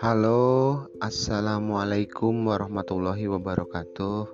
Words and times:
Halo, 0.00 0.88
assalamualaikum 1.04 2.32
warahmatullahi 2.48 3.28
wabarakatuh. 3.28 4.32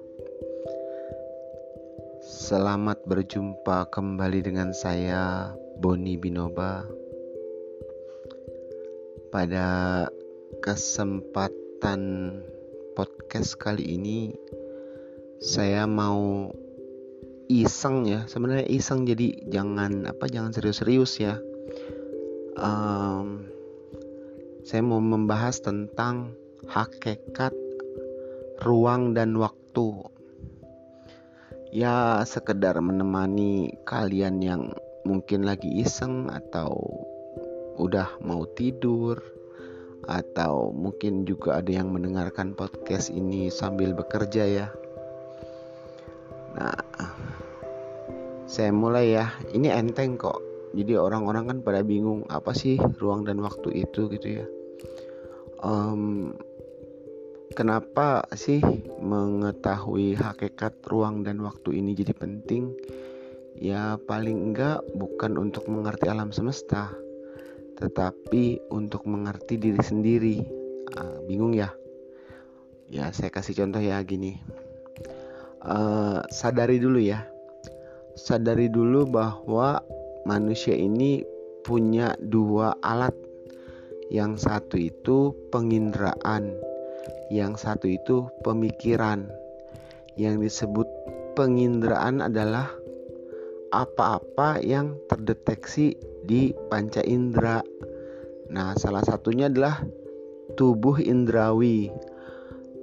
Selamat 2.23 3.03
berjumpa 3.03 3.91
kembali 3.91 4.46
dengan 4.46 4.71
saya, 4.71 5.50
Boni 5.82 6.14
Binoba. 6.23 6.87
Pada 9.35 10.07
kesempatan 10.63 12.03
podcast 12.95 13.59
kali 13.59 13.98
ini, 13.98 14.39
saya 15.43 15.83
mau 15.91 16.55
iseng 17.51 18.07
ya. 18.07 18.23
Sebenarnya 18.30 18.71
iseng, 18.71 19.03
jadi 19.03 19.35
jangan 19.51 20.14
apa, 20.14 20.31
jangan 20.31 20.54
serius-serius 20.54 21.18
ya. 21.18 21.43
Um, 22.54 23.56
saya 24.66 24.82
mau 24.82 24.98
membahas 24.98 25.62
tentang 25.62 26.34
hakikat 26.66 27.54
ruang 28.66 29.14
dan 29.14 29.39
waktu. 29.39 30.11
Ya, 31.70 32.19
sekedar 32.27 32.75
menemani 32.83 33.78
kalian 33.86 34.42
yang 34.42 34.75
mungkin 35.06 35.47
lagi 35.47 35.70
iseng 35.86 36.27
atau 36.27 36.83
udah 37.78 38.19
mau 38.27 38.42
tidur 38.58 39.22
atau 40.11 40.75
mungkin 40.75 41.22
juga 41.22 41.62
ada 41.62 41.70
yang 41.70 41.94
mendengarkan 41.94 42.58
podcast 42.58 43.14
ini 43.14 43.55
sambil 43.55 43.94
bekerja 43.94 44.50
ya. 44.50 44.67
Nah, 46.58 46.83
saya 48.50 48.75
mulai 48.75 49.14
ya. 49.14 49.30
Ini 49.55 49.78
enteng 49.78 50.19
kok. 50.19 50.42
Jadi 50.75 50.98
orang-orang 50.98 51.55
kan 51.55 51.58
pada 51.62 51.86
bingung 51.86 52.27
apa 52.27 52.51
sih 52.51 52.83
ruang 52.98 53.23
dan 53.23 53.39
waktu 53.39 53.86
itu 53.86 54.11
gitu 54.11 54.42
ya 54.42 54.47
um, 55.62 56.35
kenapa 57.57 58.25
sih 58.37 58.61
mengetahui 59.01 60.17
hakikat 60.19 60.77
ruang 60.89 61.25
dan 61.25 61.41
waktu 61.45 61.81
ini 61.81 61.97
jadi 61.97 62.13
penting? 62.17 62.75
Ya 63.57 63.97
paling 64.05 64.53
enggak 64.53 64.85
bukan 64.97 65.41
untuk 65.41 65.65
mengerti 65.73 66.13
alam 66.13 66.29
semesta, 66.29 66.93
tetapi 67.81 68.61
untuk 68.69 69.09
mengerti 69.09 69.57
diri 69.57 69.81
sendiri. 69.81 70.37
Uh, 70.97 71.25
bingung 71.25 71.57
ya? 71.57 71.73
Ya 72.87 73.11
saya 73.11 73.33
kasih 73.33 73.65
contoh 73.65 73.81
ya 73.83 73.98
gini. 74.05 74.39
Uh, 75.67 76.23
sadari 76.31 76.79
dulu 76.79 77.03
ya, 77.03 77.27
sadari 78.15 78.70
dulu 78.70 79.03
bahwa 79.09 79.83
manusia 80.23 80.79
ini 80.79 81.27
punya 81.67 82.15
dua 82.23 82.79
alat 82.87 83.15
yang 84.12 84.39
satu 84.39 84.79
itu 84.79 85.35
penginderaan, 85.51 86.55
yang 87.33 87.59
satu 87.59 87.91
itu 87.91 88.31
pemikiran. 88.47 89.27
Yang 90.17 90.48
disebut 90.48 90.89
penginderaan 91.37 92.25
adalah 92.25 92.73
apa-apa 93.75 94.65
yang 94.65 94.97
terdeteksi 95.11 95.98
di 96.25 96.57
panca 96.73 97.05
indera. 97.05 97.61
Nah, 98.48 98.73
salah 98.79 99.05
satunya 99.05 99.53
adalah 99.53 99.85
tubuh 100.57 100.97
indrawi. 101.03 101.93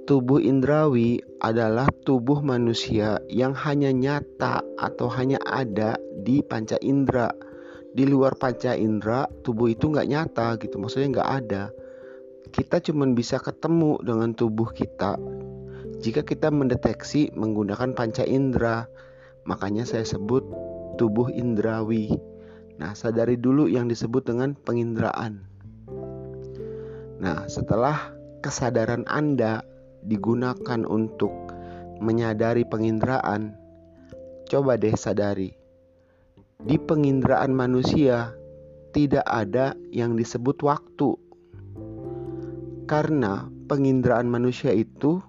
Tubuh 0.04 0.38
indrawi 0.38 1.18
adalah 1.40 1.88
tubuh 2.04 2.44
manusia 2.44 3.24
yang 3.32 3.56
hanya 3.56 3.88
nyata 3.88 4.60
atau 4.76 5.08
hanya 5.08 5.40
ada 5.48 5.96
di 6.20 6.44
panca 6.44 6.76
indera 6.84 7.32
di 7.94 8.04
luar 8.10 8.34
panca 8.34 8.74
indera 8.74 9.30
tubuh 9.46 9.70
itu 9.70 9.86
nggak 9.86 10.10
nyata 10.10 10.58
gitu. 10.58 10.82
Maksudnya 10.82 11.08
nggak 11.14 11.30
ada. 11.46 11.64
Kita 12.50 12.82
cuma 12.82 13.06
bisa 13.14 13.38
ketemu 13.38 14.02
dengan 14.02 14.34
tubuh 14.34 14.74
kita. 14.74 15.14
Jika 16.02 16.26
kita 16.26 16.50
mendeteksi 16.50 17.30
menggunakan 17.38 17.94
panca 17.94 18.26
indera 18.26 18.90
makanya 19.46 19.86
saya 19.86 20.02
sebut 20.02 20.42
tubuh 20.98 21.30
indrawi. 21.30 22.10
Nah 22.82 22.98
sadari 22.98 23.38
dulu 23.38 23.70
yang 23.70 23.86
disebut 23.86 24.26
dengan 24.26 24.58
penginderaan. 24.58 25.46
Nah 27.22 27.46
setelah 27.46 28.10
kesadaran 28.42 29.06
anda 29.06 29.62
digunakan 30.02 30.82
untuk 30.84 31.32
menyadari 32.02 32.66
penginderaan 32.66 33.54
coba 34.50 34.76
deh 34.76 34.92
sadari 34.92 35.63
di 36.64 36.80
penginderaan 36.80 37.52
manusia 37.52 38.32
tidak 38.96 39.28
ada 39.28 39.76
yang 39.92 40.16
disebut 40.16 40.56
waktu. 40.64 41.12
Karena 42.88 43.52
penginderaan 43.68 44.32
manusia 44.32 44.72
itu 44.72 45.20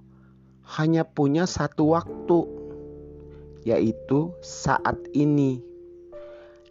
hanya 0.79 1.03
punya 1.03 1.43
satu 1.43 1.91
waktu, 1.91 2.39
yaitu 3.67 4.31
saat 4.39 4.95
ini. 5.11 5.59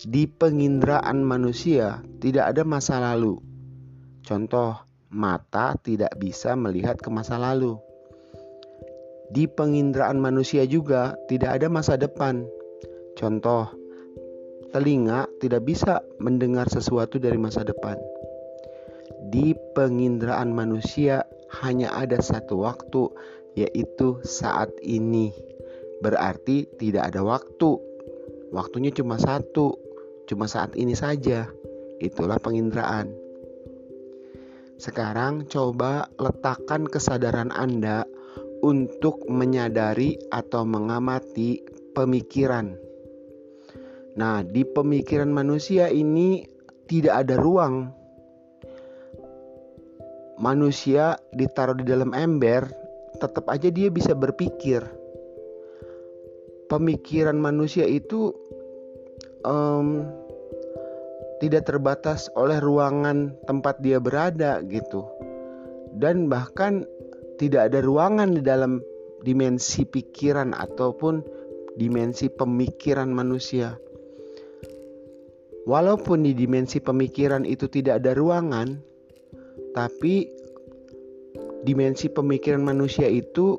Di 0.04 0.24
penginderaan 0.28 1.20
manusia 1.24 2.00
tidak 2.20 2.56
ada 2.56 2.64
masa 2.64 3.00
lalu. 3.00 3.40
Contoh, 4.24 4.80
mata 5.12 5.76
tidak 5.84 6.16
bisa 6.16 6.56
melihat 6.56 6.96
ke 6.96 7.12
masa 7.12 7.36
lalu. 7.36 7.76
Di 9.28 9.44
penginderaan 9.44 10.20
manusia 10.20 10.64
juga 10.64 11.16
tidak 11.28 11.60
ada 11.60 11.68
masa 11.68 11.96
depan. 11.96 12.44
Contoh, 13.16 13.83
telinga 14.74 15.30
tidak 15.38 15.62
bisa 15.62 16.02
mendengar 16.18 16.66
sesuatu 16.66 17.22
dari 17.22 17.38
masa 17.38 17.62
depan. 17.62 17.94
Di 19.30 19.54
penginderaan 19.78 20.50
manusia 20.50 21.22
hanya 21.62 21.94
ada 21.94 22.18
satu 22.18 22.66
waktu, 22.66 23.06
yaitu 23.54 24.18
saat 24.26 24.74
ini. 24.82 25.30
Berarti 26.02 26.66
tidak 26.74 27.14
ada 27.14 27.22
waktu. 27.22 27.78
Waktunya 28.50 28.90
cuma 28.90 29.14
satu, 29.14 29.78
cuma 30.26 30.50
saat 30.50 30.74
ini 30.74 30.98
saja. 30.98 31.46
Itulah 32.02 32.42
penginderaan. 32.42 33.14
Sekarang 34.74 35.46
coba 35.46 36.10
letakkan 36.18 36.90
kesadaran 36.90 37.54
Anda 37.54 38.02
untuk 38.58 39.22
menyadari 39.30 40.18
atau 40.34 40.66
mengamati 40.66 41.62
pemikiran 41.94 42.83
Nah, 44.14 44.46
di 44.46 44.62
pemikiran 44.62 45.30
manusia 45.30 45.90
ini 45.90 46.46
tidak 46.86 47.26
ada 47.26 47.34
ruang. 47.34 47.90
Manusia 50.38 51.18
ditaruh 51.34 51.78
di 51.78 51.86
dalam 51.86 52.14
ember, 52.14 52.66
tetap 53.18 53.50
aja 53.50 53.70
dia 53.70 53.90
bisa 53.90 54.14
berpikir. 54.14 54.82
Pemikiran 56.70 57.38
manusia 57.38 57.86
itu 57.86 58.34
um, 59.46 60.06
tidak 61.38 61.66
terbatas 61.70 62.30
oleh 62.38 62.58
ruangan 62.62 63.34
tempat 63.46 63.78
dia 63.82 63.98
berada, 63.98 64.62
gitu, 64.66 65.06
dan 65.98 66.26
bahkan 66.30 66.86
tidak 67.38 67.70
ada 67.70 67.82
ruangan 67.82 68.34
di 68.34 68.42
dalam 68.42 68.78
dimensi 69.22 69.82
pikiran 69.86 70.54
ataupun 70.54 71.22
dimensi 71.74 72.30
pemikiran 72.30 73.10
manusia. 73.10 73.83
Walaupun 75.64 76.28
di 76.28 76.36
dimensi 76.36 76.76
pemikiran 76.76 77.48
itu 77.48 77.64
tidak 77.72 78.04
ada 78.04 78.12
ruangan, 78.12 78.76
tapi 79.72 80.28
dimensi 81.64 82.12
pemikiran 82.12 82.60
manusia 82.60 83.08
itu 83.08 83.56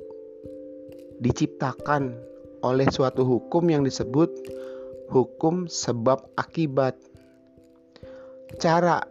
diciptakan 1.18 2.14
oleh 2.62 2.86
suatu 2.94 3.26
hukum 3.26 3.74
yang 3.74 3.82
disebut 3.82 4.30
hukum 5.10 5.66
sebab 5.66 6.22
akibat. 6.38 6.94
Cara 8.62 9.02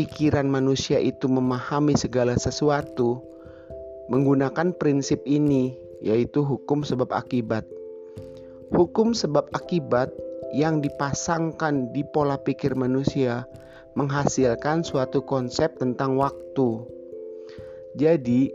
pikiran 0.00 0.48
manusia 0.48 0.96
itu 0.96 1.28
memahami 1.28 1.92
segala 2.00 2.36
sesuatu 2.40 3.20
menggunakan 4.08 4.72
prinsip 4.80 5.20
ini, 5.28 5.76
yaitu 6.00 6.40
hukum 6.40 6.80
sebab 6.80 7.12
akibat. 7.12 7.68
Hukum 8.72 9.12
sebab 9.12 9.52
akibat 9.52 10.08
yang 10.52 10.84
dipasangkan 10.84 11.90
di 11.96 12.04
pola 12.04 12.36
pikir 12.36 12.76
manusia 12.76 13.48
menghasilkan 13.96 14.84
suatu 14.84 15.24
konsep 15.24 15.76
tentang 15.80 16.16
waktu. 16.16 16.84
Jadi, 17.96 18.52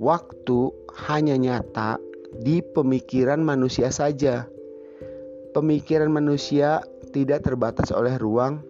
waktu 0.00 0.72
hanya 1.08 1.36
nyata 1.36 2.00
di 2.40 2.60
pemikiran 2.60 3.40
manusia 3.44 3.92
saja. 3.92 4.48
Pemikiran 5.54 6.10
manusia 6.10 6.82
tidak 7.14 7.46
terbatas 7.46 7.94
oleh 7.94 8.18
ruang 8.18 8.64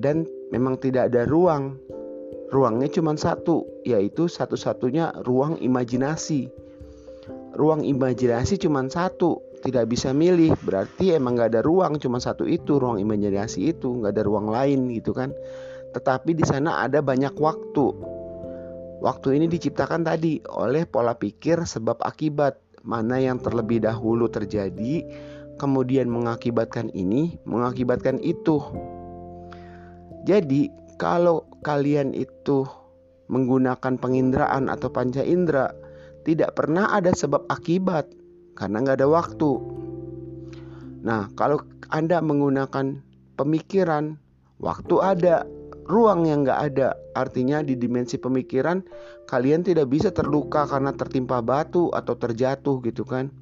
dan 0.00 0.26
memang 0.50 0.80
tidak 0.80 1.12
ada 1.12 1.28
ruang. 1.28 1.78
Ruangnya 2.50 2.90
cuma 2.90 3.14
satu, 3.14 3.62
yaitu 3.86 4.26
satu-satunya 4.26 5.22
ruang 5.22 5.54
imajinasi. 5.62 6.50
Ruang 7.54 7.86
imajinasi 7.86 8.58
cuma 8.58 8.82
satu, 8.90 9.38
tidak 9.60 9.92
bisa 9.92 10.16
milih 10.16 10.56
berarti 10.64 11.12
emang 11.12 11.36
nggak 11.36 11.50
ada 11.56 11.62
ruang 11.62 12.00
cuma 12.00 12.16
satu 12.16 12.48
itu 12.48 12.80
ruang 12.80 12.96
imajinasi 12.96 13.76
itu 13.76 14.00
nggak 14.00 14.16
ada 14.16 14.24
ruang 14.24 14.48
lain 14.48 14.88
gitu 14.92 15.12
kan. 15.12 15.36
Tetapi 15.92 16.32
di 16.32 16.44
sana 16.46 16.86
ada 16.86 17.04
banyak 17.04 17.34
waktu. 17.36 17.86
Waktu 19.00 19.28
ini 19.40 19.46
diciptakan 19.48 20.04
tadi 20.04 20.44
oleh 20.44 20.84
pola 20.84 21.16
pikir 21.16 21.64
sebab 21.64 22.04
akibat, 22.04 22.60
mana 22.84 23.16
yang 23.16 23.40
terlebih 23.40 23.80
dahulu 23.80 24.28
terjadi, 24.28 25.08
kemudian 25.56 26.12
mengakibatkan 26.12 26.92
ini, 26.92 27.40
mengakibatkan 27.48 28.20
itu. 28.20 28.60
Jadi, 30.28 30.68
kalau 31.00 31.48
kalian 31.64 32.12
itu 32.12 32.68
menggunakan 33.32 33.96
penginderaan 33.96 34.68
atau 34.68 34.92
panca 34.92 35.24
indera, 35.24 35.72
tidak 36.28 36.52
pernah 36.52 36.92
ada 36.92 37.16
sebab 37.16 37.48
akibat 37.48 38.19
karena 38.60 38.84
nggak 38.84 39.00
ada 39.00 39.08
waktu. 39.08 39.50
Nah, 41.00 41.32
kalau 41.32 41.64
Anda 41.88 42.20
menggunakan 42.20 43.00
pemikiran, 43.40 44.20
waktu 44.60 44.94
ada, 45.00 45.48
ruang 45.88 46.28
yang 46.28 46.44
nggak 46.44 46.60
ada. 46.70 46.92
Artinya 47.16 47.64
di 47.64 47.74
dimensi 47.74 48.20
pemikiran 48.20 48.84
kalian 49.26 49.64
tidak 49.64 49.88
bisa 49.88 50.12
terluka 50.12 50.68
karena 50.68 50.92
tertimpa 50.92 51.40
batu 51.40 51.88
atau 51.90 52.14
terjatuh 52.14 52.84
gitu 52.84 53.08
kan. 53.08 53.32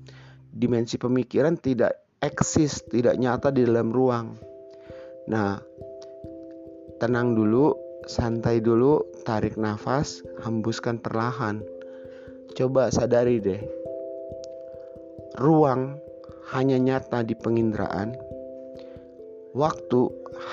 Dimensi 0.55 0.97
pemikiran 0.97 1.59
tidak 1.59 1.99
eksis, 2.23 2.87
tidak 2.89 3.19
nyata 3.19 3.51
di 3.51 3.67
dalam 3.67 3.91
ruang. 3.91 4.39
Nah, 5.29 5.61
tenang 7.03 7.37
dulu, 7.37 7.75
santai 8.09 8.65
dulu, 8.65 9.03
tarik 9.29 9.61
nafas, 9.61 10.25
hembuskan 10.47 11.03
perlahan. 11.03 11.61
Coba 12.57 12.89
sadari 12.89 13.39
deh. 13.39 13.78
Ruang 15.39 15.95
hanya 16.51 16.83
nyata 16.83 17.23
di 17.23 17.39
penginderaan. 17.39 18.11
Waktu 19.55 20.01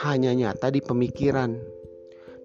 hanya 0.06 0.32
nyata 0.38 0.70
di 0.70 0.78
pemikiran. 0.80 1.58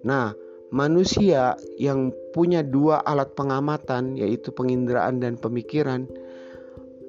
Nah, 0.01 0.33
manusia 0.73 1.53
yang 1.77 2.09
punya 2.33 2.65
dua 2.65 3.05
alat 3.05 3.37
pengamatan 3.37 4.17
yaitu 4.17 4.49
penginderaan 4.49 5.21
dan 5.21 5.37
pemikiran 5.37 6.09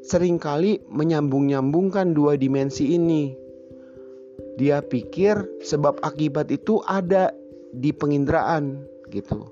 sering 0.03 0.37
kali 0.37 0.83
menyambung-nyambungkan 0.91 2.13
dua 2.13 2.37
dimensi 2.37 2.93
ini. 2.93 3.33
Dia 4.59 4.85
pikir 4.85 5.65
sebab 5.65 6.03
akibat 6.05 6.53
itu 6.53 6.83
ada 6.85 7.33
di 7.73 7.95
penginderaan 7.95 8.85
gitu. 9.09 9.49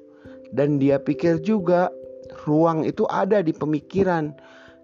Dan 0.51 0.77
dia 0.83 1.01
pikir 1.01 1.41
juga 1.41 1.89
ruang 2.45 2.83
itu 2.85 3.07
ada 3.09 3.41
di 3.41 3.55
pemikiran. 3.55 4.35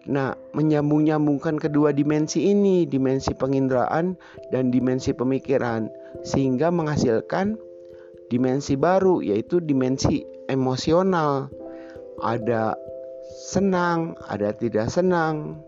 Nah, 0.06 0.38
menyambung-nyambungkan 0.54 1.58
kedua 1.58 1.90
dimensi 1.90 2.54
ini, 2.54 2.86
dimensi 2.86 3.34
penginderaan 3.34 4.14
dan 4.54 4.70
dimensi 4.70 5.10
pemikiran, 5.10 5.90
sehingga 6.22 6.70
menghasilkan 6.70 7.58
dimensi 8.30 8.78
baru 8.78 9.18
yaitu 9.22 9.58
dimensi 9.58 10.22
emosional. 10.46 11.50
Ada 12.22 12.78
senang, 13.50 14.14
ada 14.30 14.54
tidak 14.54 14.88
senang, 14.94 15.58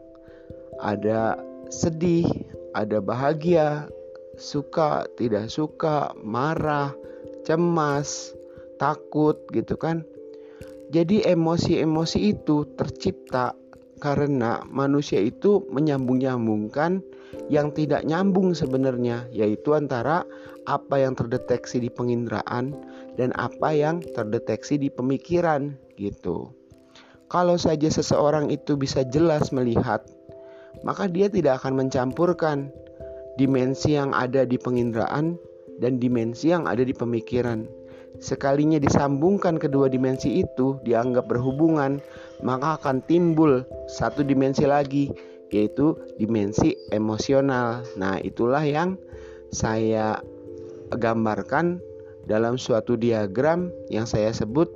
ada 0.79 1.35
sedih, 1.69 2.25
ada 2.79 3.03
bahagia, 3.03 3.91
suka, 4.39 5.05
tidak 5.19 5.51
suka, 5.51 6.15
marah, 6.23 6.95
cemas, 7.43 8.33
takut 8.79 9.35
gitu 9.51 9.75
kan. 9.75 10.07
Jadi 10.89 11.21
emosi-emosi 11.27 12.33
itu 12.33 12.65
tercipta 12.79 13.58
karena 13.99 14.63
manusia 14.71 15.19
itu 15.21 15.67
menyambung-nyambungkan 15.69 17.03
yang 17.53 17.75
tidak 17.77 18.07
nyambung 18.09 18.57
sebenarnya 18.57 19.29
yaitu 19.35 19.77
antara 19.77 20.25
apa 20.65 21.01
yang 21.01 21.17
terdeteksi 21.17 21.81
di 21.83 21.91
penginderaan 21.93 22.73
dan 23.21 23.35
apa 23.37 23.75
yang 23.75 24.01
terdeteksi 24.01 24.81
di 24.81 24.89
pemikiran 24.89 25.77
gitu. 25.99 26.53
Kalau 27.29 27.61
saja 27.61 27.93
seseorang 27.93 28.49
itu 28.49 28.81
bisa 28.81 29.05
jelas 29.05 29.53
melihat, 29.53 30.01
maka 30.81 31.05
dia 31.11 31.29
tidak 31.29 31.61
akan 31.61 31.85
mencampurkan 31.85 32.73
dimensi 33.37 34.01
yang 34.01 34.17
ada 34.17 34.49
di 34.49 34.57
penginderaan 34.57 35.37
dan 35.79 36.01
dimensi 36.01 36.49
yang 36.49 36.65
ada 36.65 36.81
di 36.81 36.97
pemikiran. 36.97 37.69
Sekalinya 38.19 38.81
disambungkan 38.81 39.61
kedua 39.61 39.87
dimensi 39.87 40.43
itu 40.43 40.81
dianggap 40.83 41.31
berhubungan, 41.31 42.03
maka 42.45 42.79
akan 42.79 43.03
timbul 43.05 43.67
satu 43.91 44.23
dimensi 44.23 44.65
lagi, 44.65 45.11
yaitu 45.51 45.97
dimensi 46.21 46.77
emosional. 46.93 47.83
Nah, 47.99 48.21
itulah 48.21 48.63
yang 48.63 49.01
saya 49.49 50.21
gambarkan 50.93 51.81
dalam 52.29 52.61
suatu 52.61 52.95
diagram 52.95 53.73
yang 53.89 54.05
saya 54.05 54.31
sebut 54.31 54.69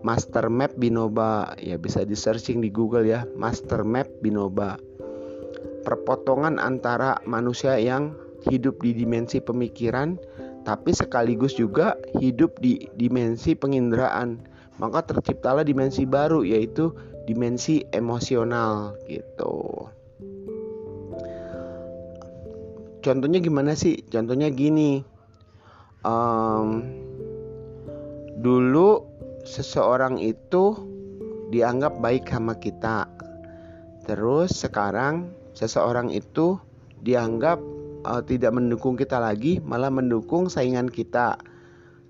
master 0.00 0.48
map 0.48 0.72
binoba. 0.76 1.54
Ya, 1.60 1.76
bisa 1.76 2.02
di 2.02 2.16
searching 2.16 2.64
di 2.64 2.72
Google 2.72 3.06
ya, 3.06 3.28
master 3.36 3.84
map 3.84 4.08
binoba. 4.24 4.80
Perpotongan 5.86 6.58
antara 6.58 7.22
manusia 7.28 7.78
yang 7.78 8.16
hidup 8.50 8.82
di 8.82 8.94
dimensi 8.94 9.38
pemikiran 9.38 10.18
tapi 10.66 10.90
sekaligus 10.90 11.54
juga 11.54 11.94
hidup 12.18 12.58
di 12.58 12.90
dimensi 12.98 13.54
penginderaan. 13.54 14.42
Maka 14.76 15.08
terciptalah 15.08 15.64
dimensi 15.64 16.04
baru 16.04 16.44
yaitu 16.44 16.92
dimensi 17.24 17.82
emosional 17.90 18.94
gitu. 19.08 19.88
Contohnya 23.06 23.38
gimana 23.38 23.78
sih? 23.78 24.02
Contohnya 24.10 24.50
gini. 24.50 24.98
Um, 26.02 26.82
dulu 28.42 29.06
seseorang 29.46 30.18
itu 30.18 30.74
dianggap 31.54 32.02
baik 32.02 32.26
sama 32.26 32.58
kita. 32.58 33.06
Terus 34.06 34.54
sekarang 34.58 35.30
seseorang 35.54 36.10
itu 36.10 36.58
dianggap 37.02 37.62
uh, 38.06 38.22
tidak 38.26 38.54
mendukung 38.54 38.98
kita 38.98 39.22
lagi, 39.22 39.62
malah 39.62 39.90
mendukung 39.90 40.50
saingan 40.50 40.90
kita. 40.90 41.38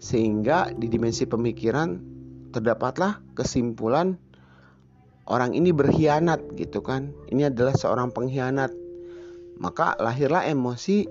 Sehingga 0.00 0.72
di 0.76 0.88
dimensi 0.92 1.24
pemikiran 1.24 2.15
terdapatlah 2.56 3.20
kesimpulan 3.36 4.16
orang 5.28 5.52
ini 5.52 5.76
berkhianat 5.76 6.40
gitu 6.56 6.80
kan. 6.80 7.12
Ini 7.28 7.52
adalah 7.52 7.76
seorang 7.76 8.16
pengkhianat. 8.16 8.72
Maka 9.60 9.96
lahirlah 10.00 10.48
emosi 10.48 11.04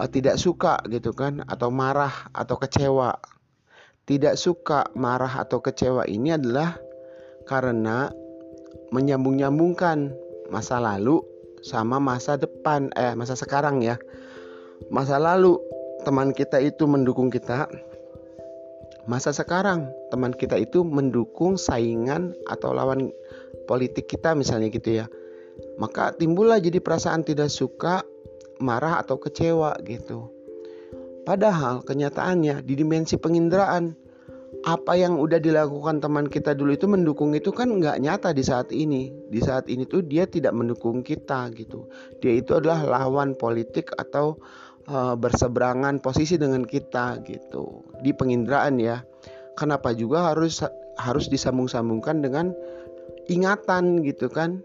uh, 0.00 0.08
tidak 0.08 0.40
suka 0.40 0.80
gitu 0.88 1.12
kan 1.12 1.44
atau 1.44 1.68
marah 1.68 2.32
atau 2.32 2.56
kecewa. 2.56 3.20
Tidak 4.08 4.34
suka, 4.34 4.90
marah 4.98 5.44
atau 5.44 5.62
kecewa 5.62 6.02
ini 6.08 6.34
adalah 6.34 6.74
karena 7.46 8.10
menyambung-nyambungkan 8.90 10.10
masa 10.50 10.82
lalu 10.82 11.22
sama 11.62 12.02
masa 12.02 12.34
depan 12.34 12.90
eh 12.98 13.14
masa 13.14 13.38
sekarang 13.38 13.84
ya 13.84 14.00
masa 14.90 15.20
lalu 15.20 15.60
teman 16.02 16.34
kita 16.34 16.58
itu 16.58 16.88
mendukung 16.88 17.30
kita 17.30 17.70
masa 19.08 19.32
sekarang 19.32 19.88
teman 20.12 20.34
kita 20.34 20.58
itu 20.60 20.84
mendukung 20.84 21.56
saingan 21.56 22.36
atau 22.48 22.74
lawan 22.74 23.12
politik 23.64 24.10
kita 24.10 24.36
misalnya 24.36 24.68
gitu 24.72 25.04
ya 25.04 25.06
maka 25.80 26.12
timbullah 26.16 26.60
jadi 26.60 26.80
perasaan 26.80 27.24
tidak 27.24 27.48
suka 27.48 28.04
marah 28.60 29.00
atau 29.00 29.16
kecewa 29.16 29.76
gitu 29.86 30.28
padahal 31.24 31.84
kenyataannya 31.84 32.64
di 32.64 32.74
dimensi 32.76 33.16
penginderaan 33.16 33.96
apa 34.66 34.92
yang 34.98 35.16
udah 35.16 35.40
dilakukan 35.40 36.02
teman 36.02 36.26
kita 36.28 36.52
dulu 36.52 36.74
itu 36.74 36.84
mendukung 36.84 37.32
itu 37.32 37.48
kan 37.54 37.70
nggak 37.80 38.02
nyata 38.02 38.34
di 38.34 38.42
saat 38.44 38.68
ini. 38.74 39.08
Di 39.30 39.40
saat 39.40 39.70
ini 39.72 39.86
tuh 39.88 40.04
dia 40.04 40.28
tidak 40.28 40.52
mendukung 40.52 41.00
kita 41.00 41.48
gitu. 41.56 41.88
Dia 42.20 42.42
itu 42.42 42.58
adalah 42.58 42.84
lawan 42.84 43.38
politik 43.38 43.94
atau 43.96 44.36
uh, 44.90 45.14
berseberangan 45.14 46.02
posisi 46.02 46.34
dengan 46.34 46.66
kita 46.66 47.22
gitu. 47.24 47.86
Di 48.02 48.10
penginderaan 48.10 48.82
ya. 48.82 49.06
Kenapa 49.54 49.94
juga 49.94 50.34
harus 50.34 50.64
harus 50.98 51.30
disambung-sambungkan 51.30 52.20
dengan 52.20 52.52
ingatan 53.30 54.02
gitu 54.02 54.26
kan? 54.26 54.58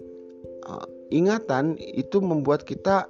Uh, 0.65 0.85
ingatan 1.13 1.77
itu 1.77 2.17
membuat 2.19 2.65
kita 2.65 3.05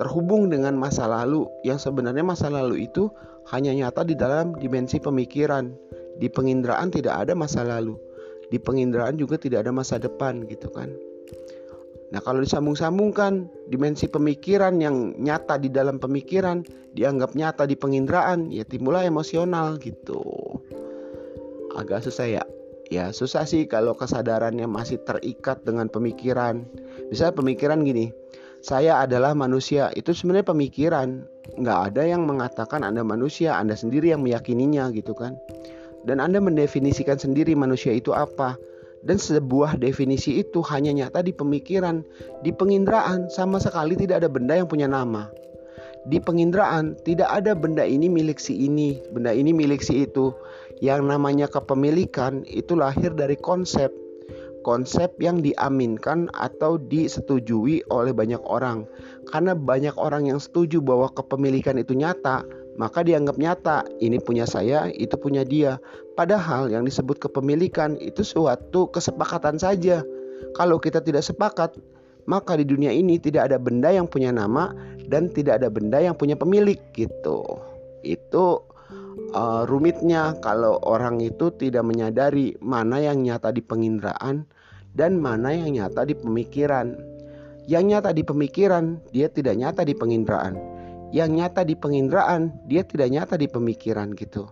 terhubung 0.00 0.48
dengan 0.48 0.72
masa 0.72 1.04
lalu 1.04 1.44
yang 1.68 1.76
sebenarnya 1.76 2.24
masa 2.24 2.48
lalu 2.48 2.88
itu 2.88 3.12
hanya 3.52 3.76
nyata 3.76 4.06
di 4.08 4.16
dalam 4.16 4.56
dimensi 4.56 4.96
pemikiran. 4.96 5.74
Di 6.16 6.28
penginderaan 6.32 6.92
tidak 6.92 7.28
ada 7.28 7.32
masa 7.36 7.64
lalu. 7.66 7.98
Di 8.52 8.60
penginderaan 8.60 9.16
juga 9.16 9.40
tidak 9.40 9.64
ada 9.68 9.72
masa 9.72 9.96
depan 9.96 10.44
gitu 10.44 10.68
kan. 10.70 10.92
Nah, 12.12 12.20
kalau 12.20 12.44
disambung-sambungkan 12.44 13.48
dimensi 13.72 14.04
pemikiran 14.04 14.76
yang 14.78 15.16
nyata 15.16 15.56
di 15.56 15.72
dalam 15.72 15.96
pemikiran 15.96 16.60
dianggap 16.92 17.32
nyata 17.32 17.64
di 17.64 17.72
penginderaan, 17.72 18.52
ya 18.52 18.68
timbullah 18.68 19.08
emosional 19.08 19.80
gitu. 19.80 20.20
Agak 21.72 22.04
susah 22.04 22.28
ya. 22.28 22.44
Ya, 22.92 23.08
susah 23.08 23.48
sih 23.48 23.64
kalau 23.64 23.96
kesadarannya 23.96 24.68
masih 24.68 25.00
terikat 25.08 25.64
dengan 25.64 25.88
pemikiran. 25.88 26.68
Bisa 27.08 27.32
pemikiran 27.32 27.80
gini, 27.80 28.12
saya 28.60 29.00
adalah 29.00 29.32
manusia 29.32 29.88
itu 29.96 30.12
sebenarnya 30.12 30.52
pemikiran 30.52 31.24
nggak 31.56 31.80
ada 31.88 32.02
yang 32.04 32.28
mengatakan 32.28 32.84
anda 32.84 33.00
manusia 33.00 33.56
anda 33.56 33.74
sendiri 33.74 34.12
yang 34.12 34.22
meyakininya 34.22 34.92
gitu 34.94 35.16
kan 35.16 35.34
dan 36.04 36.18
Anda 36.18 36.42
mendefinisikan 36.42 37.18
sendiri 37.18 37.54
manusia 37.54 37.94
itu 37.94 38.10
apa. 38.14 38.58
Dan 39.02 39.18
sebuah 39.18 39.82
definisi 39.82 40.38
itu 40.38 40.62
hanya 40.70 40.94
nyata 40.94 41.26
di 41.26 41.34
pemikiran, 41.34 42.06
di 42.46 42.54
penginderaan 42.54 43.26
sama 43.26 43.58
sekali 43.58 43.98
tidak 43.98 44.22
ada 44.22 44.30
benda 44.30 44.54
yang 44.54 44.70
punya 44.70 44.86
nama. 44.86 45.26
Di 46.06 46.18
penginderaan 46.18 46.98
tidak 47.02 47.30
ada 47.30 47.54
benda 47.54 47.82
ini 47.86 48.10
milik 48.10 48.38
si 48.38 48.66
ini, 48.66 48.98
benda 49.10 49.34
ini 49.34 49.50
milik 49.50 49.82
si 49.82 50.06
itu. 50.06 50.34
Yang 50.82 51.14
namanya 51.14 51.46
kepemilikan 51.46 52.42
itu 52.46 52.74
lahir 52.74 53.14
dari 53.14 53.38
konsep. 53.38 53.90
Konsep 54.62 55.18
yang 55.18 55.42
diaminkan 55.42 56.30
atau 56.38 56.78
disetujui 56.78 57.82
oleh 57.90 58.14
banyak 58.14 58.42
orang. 58.46 58.86
Karena 59.30 59.58
banyak 59.58 59.94
orang 59.98 60.30
yang 60.30 60.38
setuju 60.38 60.78
bahwa 60.78 61.10
kepemilikan 61.10 61.78
itu 61.78 61.94
nyata, 61.98 62.46
maka 62.80 63.04
dianggap 63.04 63.36
nyata 63.36 63.84
ini 64.00 64.16
punya 64.16 64.48
saya, 64.48 64.88
itu 64.96 65.12
punya 65.20 65.44
dia. 65.44 65.76
Padahal 66.16 66.72
yang 66.72 66.88
disebut 66.88 67.20
kepemilikan 67.20 68.00
itu 68.00 68.24
suatu 68.24 68.88
kesepakatan 68.88 69.60
saja. 69.60 70.00
Kalau 70.56 70.80
kita 70.80 71.04
tidak 71.04 71.24
sepakat, 71.24 71.76
maka 72.24 72.56
di 72.56 72.64
dunia 72.64 72.88
ini 72.88 73.20
tidak 73.20 73.52
ada 73.52 73.60
benda 73.60 73.92
yang 73.92 74.08
punya 74.08 74.32
nama 74.32 74.72
dan 75.08 75.28
tidak 75.28 75.60
ada 75.60 75.68
benda 75.68 76.00
yang 76.00 76.16
punya 76.16 76.32
pemilik 76.32 76.80
gitu. 76.96 77.44
Itu 78.00 78.64
uh, 79.36 79.68
rumitnya 79.68 80.40
kalau 80.40 80.80
orang 80.80 81.20
itu 81.20 81.52
tidak 81.52 81.84
menyadari 81.84 82.56
mana 82.64 83.04
yang 83.04 83.20
nyata 83.20 83.52
di 83.52 83.60
penginderaan 83.60 84.48
dan 84.96 85.20
mana 85.20 85.52
yang 85.52 85.76
nyata 85.76 86.08
di 86.08 86.16
pemikiran. 86.16 86.96
Yang 87.68 87.84
nyata 87.94 88.10
di 88.10 88.26
pemikiran, 88.26 88.98
dia 89.14 89.30
tidak 89.30 89.54
nyata 89.54 89.86
di 89.86 89.94
penginderaan 89.94 90.71
yang 91.12 91.36
nyata 91.36 91.62
di 91.68 91.76
penginderaan, 91.76 92.56
dia 92.64 92.82
tidak 92.88 93.12
nyata 93.12 93.36
di 93.36 93.46
pemikiran 93.46 94.16
gitu. 94.16 94.48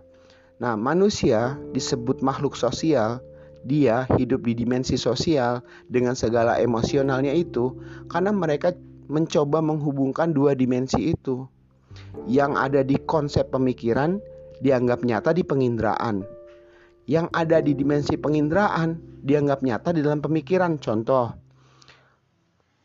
Nah, 0.61 0.77
manusia 0.77 1.57
disebut 1.73 2.21
makhluk 2.21 2.53
sosial, 2.53 3.17
dia 3.65 4.05
hidup 4.13 4.45
di 4.45 4.53
dimensi 4.53 4.93
sosial 4.93 5.65
dengan 5.89 6.13
segala 6.13 6.61
emosionalnya 6.61 7.33
itu 7.33 7.73
karena 8.13 8.29
mereka 8.29 8.77
mencoba 9.09 9.57
menghubungkan 9.59 10.37
dua 10.37 10.53
dimensi 10.53 11.17
itu. 11.17 11.49
Yang 12.29 12.51
ada 12.55 12.81
di 12.85 12.95
konsep 13.03 13.49
pemikiran 13.49 14.21
dianggap 14.61 15.01
nyata 15.01 15.33
di 15.33 15.41
penginderaan. 15.41 16.23
Yang 17.09 17.27
ada 17.33 17.57
di 17.59 17.73
dimensi 17.73 18.15
penginderaan 18.21 19.01
dianggap 19.25 19.65
nyata 19.65 19.97
di 19.97 20.05
dalam 20.05 20.21
pemikiran. 20.21 20.77
Contoh, 20.77 21.33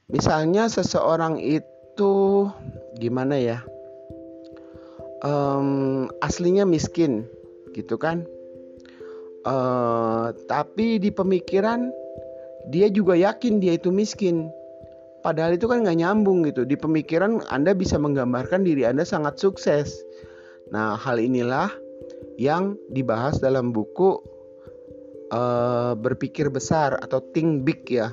misalnya 0.09 0.67
seseorang 0.73 1.39
itu 1.45 1.76
itu 1.97 2.45
gimana 3.01 3.41
ya? 3.41 3.65
Um, 5.25 6.13
aslinya 6.21 6.69
miskin 6.69 7.25
gitu 7.73 7.97
kan? 7.97 8.29
Uh, 9.49 10.37
tapi 10.45 11.01
di 11.01 11.09
pemikiran 11.09 11.89
dia 12.69 12.93
juga 12.93 13.17
yakin 13.17 13.65
dia 13.65 13.81
itu 13.81 13.89
miskin. 13.89 14.53
Padahal 15.25 15.57
itu 15.57 15.65
kan 15.65 15.89
nggak 15.89 16.05
nyambung 16.05 16.45
gitu. 16.45 16.69
Di 16.69 16.77
pemikiran 16.77 17.41
anda 17.49 17.73
bisa 17.73 17.97
menggambarkan 17.97 18.61
diri 18.61 18.85
anda 18.85 19.09
sangat 19.09 19.41
sukses. 19.41 19.97
Nah 20.77 21.01
hal 21.01 21.17
inilah 21.17 21.73
yang 22.37 22.77
dibahas 22.93 23.41
dalam 23.41 23.73
buku 23.73 24.21
uh, 25.33 25.97
berpikir 25.97 26.53
besar 26.53 27.01
atau 27.01 27.25
think 27.33 27.65
big 27.65 27.89
ya. 27.89 28.13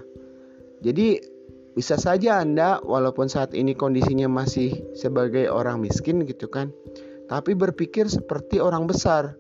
Jadi 0.79 1.32
bisa 1.73 1.97
saja 1.97 2.37
Anda 2.37 2.77
walaupun 2.85 3.25
saat 3.29 3.57
ini 3.57 3.73
kondisinya 3.73 4.29
masih 4.29 4.93
sebagai 4.93 5.49
orang 5.49 5.81
miskin 5.81 6.21
gitu 6.25 6.45
kan, 6.45 6.69
tapi 7.25 7.57
berpikir 7.57 8.05
seperti 8.09 8.61
orang 8.61 8.85
besar. 8.85 9.37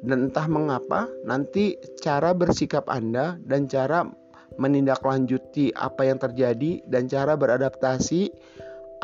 Dan 0.00 0.32
entah 0.32 0.48
mengapa 0.48 1.12
nanti 1.28 1.76
cara 2.00 2.32
bersikap 2.32 2.88
Anda 2.88 3.36
dan 3.44 3.68
cara 3.68 4.08
menindaklanjuti 4.56 5.76
apa 5.76 6.08
yang 6.08 6.16
terjadi 6.16 6.80
dan 6.88 7.04
cara 7.08 7.36
beradaptasi 7.36 8.32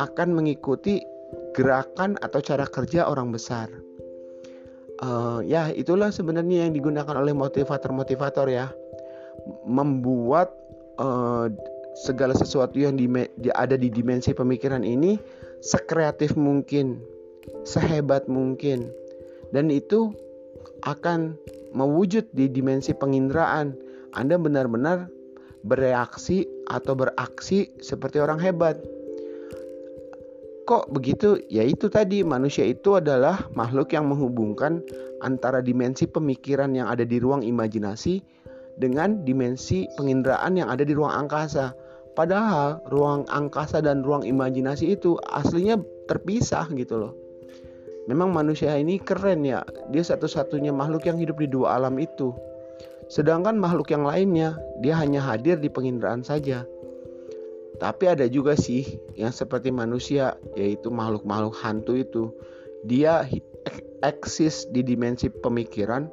akan 0.00 0.28
mengikuti 0.36 1.00
gerakan 1.56 2.16
atau 2.20 2.40
cara 2.40 2.68
kerja 2.68 3.08
orang 3.08 3.32
besar. 3.32 3.68
Uh, 4.96 5.44
ya 5.44 5.68
itulah 5.76 6.08
sebenarnya 6.08 6.68
yang 6.68 6.72
digunakan 6.72 7.12
oleh 7.12 7.36
motivator-motivator 7.36 8.48
ya, 8.48 8.72
membuat 9.68 10.56
uh, 10.96 11.52
segala 12.04 12.36
sesuatu 12.36 12.76
yang 12.76 13.00
di, 13.00 13.08
ada 13.56 13.76
di 13.80 13.88
dimensi 13.88 14.36
pemikiran 14.36 14.84
ini 14.84 15.16
sekreatif 15.64 16.36
mungkin, 16.36 17.00
sehebat 17.64 18.28
mungkin. 18.28 18.92
Dan 19.54 19.72
itu 19.72 20.12
akan 20.84 21.38
mewujud 21.72 22.28
di 22.36 22.52
dimensi 22.52 22.92
penginderaan. 22.92 23.72
Anda 24.12 24.36
benar-benar 24.36 25.08
bereaksi 25.64 26.44
atau 26.68 26.92
beraksi 26.94 27.72
seperti 27.80 28.20
orang 28.20 28.38
hebat. 28.38 28.76
Kok 30.66 30.90
begitu? 30.90 31.38
Ya 31.46 31.62
itu 31.62 31.86
tadi 31.86 32.26
manusia 32.26 32.66
itu 32.66 32.98
adalah 32.98 33.46
makhluk 33.54 33.94
yang 33.94 34.10
menghubungkan 34.10 34.82
antara 35.22 35.62
dimensi 35.62 36.10
pemikiran 36.10 36.74
yang 36.74 36.90
ada 36.90 37.06
di 37.06 37.22
ruang 37.22 37.46
imajinasi 37.46 38.18
dengan 38.76 39.22
dimensi 39.22 39.86
penginderaan 39.94 40.58
yang 40.58 40.68
ada 40.68 40.82
di 40.82 40.92
ruang 40.92 41.14
angkasa. 41.26 41.70
Padahal 42.16 42.80
ruang 42.88 43.28
angkasa 43.28 43.84
dan 43.84 44.00
ruang 44.00 44.24
imajinasi 44.24 44.96
itu 44.96 45.20
aslinya 45.28 45.76
terpisah 46.08 46.64
gitu 46.72 46.96
loh. 46.96 47.12
Memang 48.08 48.32
manusia 48.32 48.72
ini 48.78 48.96
keren 48.96 49.44
ya, 49.44 49.66
dia 49.92 50.00
satu-satunya 50.00 50.72
makhluk 50.72 51.04
yang 51.04 51.20
hidup 51.20 51.36
di 51.36 51.50
dua 51.50 51.76
alam 51.76 52.00
itu. 52.00 52.32
Sedangkan 53.12 53.60
makhluk 53.60 53.92
yang 53.92 54.08
lainnya, 54.08 54.56
dia 54.80 54.96
hanya 54.96 55.20
hadir 55.20 55.60
di 55.60 55.68
penginderaan 55.68 56.24
saja. 56.24 56.64
Tapi 57.76 58.04
ada 58.08 58.24
juga 58.24 58.56
sih 58.56 58.96
yang 59.18 59.34
seperti 59.34 59.68
manusia, 59.68 60.40
yaitu 60.56 60.88
makhluk-makhluk 60.88 61.52
hantu 61.60 61.92
itu. 62.00 62.24
Dia 62.88 63.28
eksis 64.00 64.70
di 64.72 64.80
dimensi 64.80 65.28
pemikiran, 65.28 66.08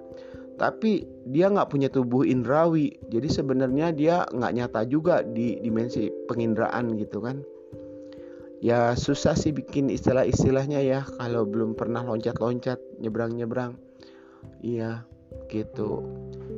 tapi 0.57 1.07
dia 1.29 1.49
nggak 1.49 1.69
punya 1.69 1.89
tubuh 1.89 2.23
indrawi. 2.27 2.93
Jadi 3.09 3.27
sebenarnya 3.29 3.89
dia 3.93 4.15
nggak 4.29 4.53
nyata 4.53 4.81
juga 4.85 5.25
di 5.25 5.57
dimensi 5.59 6.09
penginderaan 6.29 6.93
gitu 6.99 7.23
kan. 7.23 7.41
Ya 8.63 8.95
susah 8.95 9.35
sih 9.35 9.51
bikin 9.51 9.91
istilah-istilahnya 9.91 10.79
ya 10.79 11.03
kalau 11.19 11.43
belum 11.43 11.75
pernah 11.75 11.99
loncat-loncat 12.05 12.79
nyebrang-nyebrang. 13.03 13.75
Iya 14.63 15.03
gitu. 15.51 16.05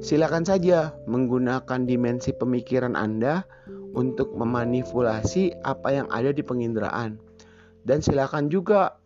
Silakan 0.04 0.46
saja 0.46 0.94
menggunakan 1.10 1.88
dimensi 1.88 2.36
pemikiran 2.36 2.94
Anda 2.94 3.48
untuk 3.96 4.36
memanipulasi 4.36 5.64
apa 5.64 5.90
yang 6.04 6.08
ada 6.12 6.36
di 6.36 6.44
penginderaan. 6.44 7.18
Dan 7.86 8.02
silakan 8.02 8.52
juga 8.52 8.98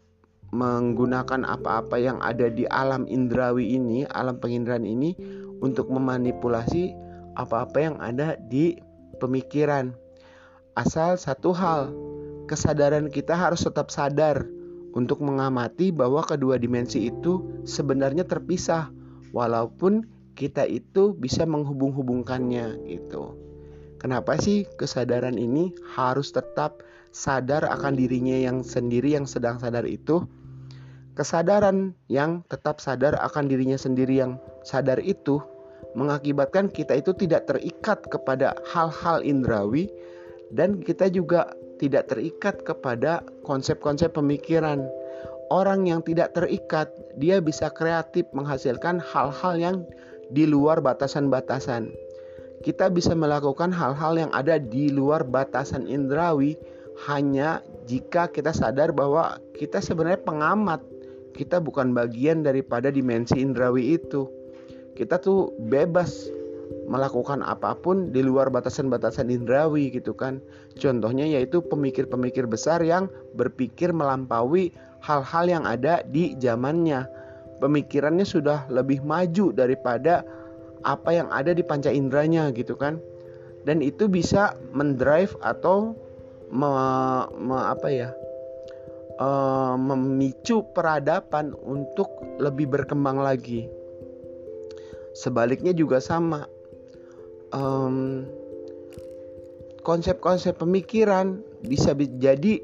menggunakan 0.49 1.45
apa-apa 1.45 2.01
yang 2.01 2.17
ada 2.21 2.49
di 2.49 2.65
alam 2.69 3.05
indrawi 3.05 3.77
ini, 3.77 4.05
alam 4.09 4.41
penginderaan 4.41 4.85
ini 4.85 5.13
untuk 5.61 5.93
memanipulasi 5.93 6.95
apa-apa 7.37 7.77
yang 7.77 7.95
ada 8.01 8.35
di 8.49 8.79
pemikiran. 9.21 9.93
Asal 10.73 11.19
satu 11.19 11.53
hal, 11.53 11.93
kesadaran 12.49 13.11
kita 13.11 13.35
harus 13.37 13.67
tetap 13.67 13.93
sadar 13.93 14.47
untuk 14.97 15.21
mengamati 15.21 15.93
bahwa 15.93 16.25
kedua 16.25 16.57
dimensi 16.57 17.11
itu 17.11 17.61
sebenarnya 17.67 18.25
terpisah 18.25 18.89
walaupun 19.35 20.07
kita 20.33 20.65
itu 20.65 21.13
bisa 21.13 21.45
menghubung-hubungkannya 21.45 22.89
gitu. 22.89 23.35
Kenapa 23.99 24.39
sih 24.39 24.63
kesadaran 24.79 25.35
ini 25.35 25.75
harus 25.91 26.31
tetap 26.31 26.79
sadar 27.11 27.67
akan 27.67 27.99
dirinya 27.99 28.39
yang 28.39 28.63
sendiri 28.63 29.11
yang 29.19 29.27
sedang 29.27 29.59
sadar 29.59 29.83
itu? 29.83 30.23
Kesadaran 31.19 31.91
yang 32.07 32.47
tetap 32.47 32.79
sadar 32.79 33.19
akan 33.19 33.51
dirinya 33.51 33.75
sendiri 33.75 34.23
yang 34.23 34.39
sadar 34.63 35.03
itu 35.03 35.43
mengakibatkan 35.91 36.71
kita 36.71 36.95
itu 36.95 37.11
tidak 37.11 37.43
terikat 37.43 38.07
kepada 38.07 38.55
hal-hal 38.71 39.19
indrawi 39.19 39.91
dan 40.55 40.79
kita 40.79 41.11
juga 41.11 41.51
tidak 41.75 42.07
terikat 42.07 42.63
kepada 42.63 43.19
konsep-konsep 43.43 44.15
pemikiran. 44.15 44.87
Orang 45.51 45.91
yang 45.91 45.99
tidak 46.07 46.39
terikat, 46.39 46.87
dia 47.19 47.43
bisa 47.43 47.67
kreatif 47.67 48.23
menghasilkan 48.31 49.03
hal-hal 49.03 49.59
yang 49.59 49.75
di 50.31 50.47
luar 50.47 50.79
batasan-batasan. 50.79 51.91
Kita 52.63 52.87
bisa 52.87 53.11
melakukan 53.11 53.75
hal-hal 53.75 54.15
yang 54.15 54.31
ada 54.31 54.55
di 54.55 54.87
luar 54.87 55.27
batasan 55.27 55.83
indrawi 55.83 56.55
hanya 57.11 57.59
jika 57.91 58.31
kita 58.31 58.55
sadar 58.55 58.95
bahwa 58.95 59.35
kita 59.59 59.83
sebenarnya 59.83 60.23
pengamat 60.23 60.79
kita 61.39 61.63
bukan 61.63 61.95
bagian 61.95 62.43
daripada 62.43 62.91
dimensi 62.91 63.39
indrawi 63.39 63.95
itu. 63.95 64.27
Kita 64.99 65.23
tuh 65.23 65.55
bebas 65.55 66.27
melakukan 66.91 67.39
apa 67.39 67.79
pun 67.79 68.11
di 68.11 68.19
luar 68.19 68.51
batasan-batasan 68.51 69.31
indrawi 69.31 69.87
gitu 69.95 70.11
kan. 70.11 70.43
Contohnya 70.75 71.23
yaitu 71.23 71.63
pemikir-pemikir 71.63 72.43
besar 72.43 72.83
yang 72.83 73.07
berpikir 73.39 73.95
melampaui 73.95 74.75
hal-hal 74.99 75.47
yang 75.47 75.63
ada 75.63 76.03
di 76.03 76.35
zamannya. 76.35 77.07
pemikirannya 77.59 78.23
sudah 78.23 78.71
lebih 78.71 79.03
maju 79.03 79.51
daripada 79.51 80.23
apa 80.87 81.11
yang 81.11 81.27
ada 81.27 81.51
di 81.51 81.59
panca 81.59 81.91
inderanya 81.91 82.55
gitu 82.55 82.79
kan 82.79 83.03
dan 83.67 83.83
itu 83.83 84.07
bisa 84.07 84.55
mendrive 84.71 85.35
atau 85.43 85.91
me, 86.47 86.71
me, 87.35 87.57
apa 87.59 87.87
ya 87.91 88.09
uh, 89.19 89.75
memicu 89.75 90.63
peradaban 90.71 91.53
untuk 91.61 92.07
lebih 92.39 92.71
berkembang 92.71 93.19
lagi. 93.19 93.67
Sebaliknya 95.13 95.75
juga 95.75 95.99
sama. 95.99 96.47
Um, 97.51 98.25
konsep-konsep 99.83 100.61
pemikiran 100.61 101.41
bisa 101.65 101.97
jadi 101.97 102.61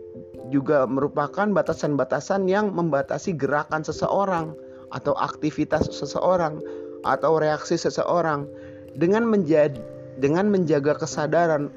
juga 0.54 0.86
merupakan 0.86 1.50
batasan-batasan 1.50 2.46
yang 2.46 2.72
membatasi 2.72 3.34
gerakan 3.34 3.82
seseorang 3.82 4.54
atau 4.94 5.18
aktivitas 5.18 5.90
seseorang 5.90 6.62
atau 7.02 7.42
reaksi 7.42 7.76
seseorang 7.76 8.46
dengan 8.94 9.26
menjadi 9.26 9.82
dengan 10.22 10.48
menjaga 10.48 10.96
kesadaran 10.96 11.74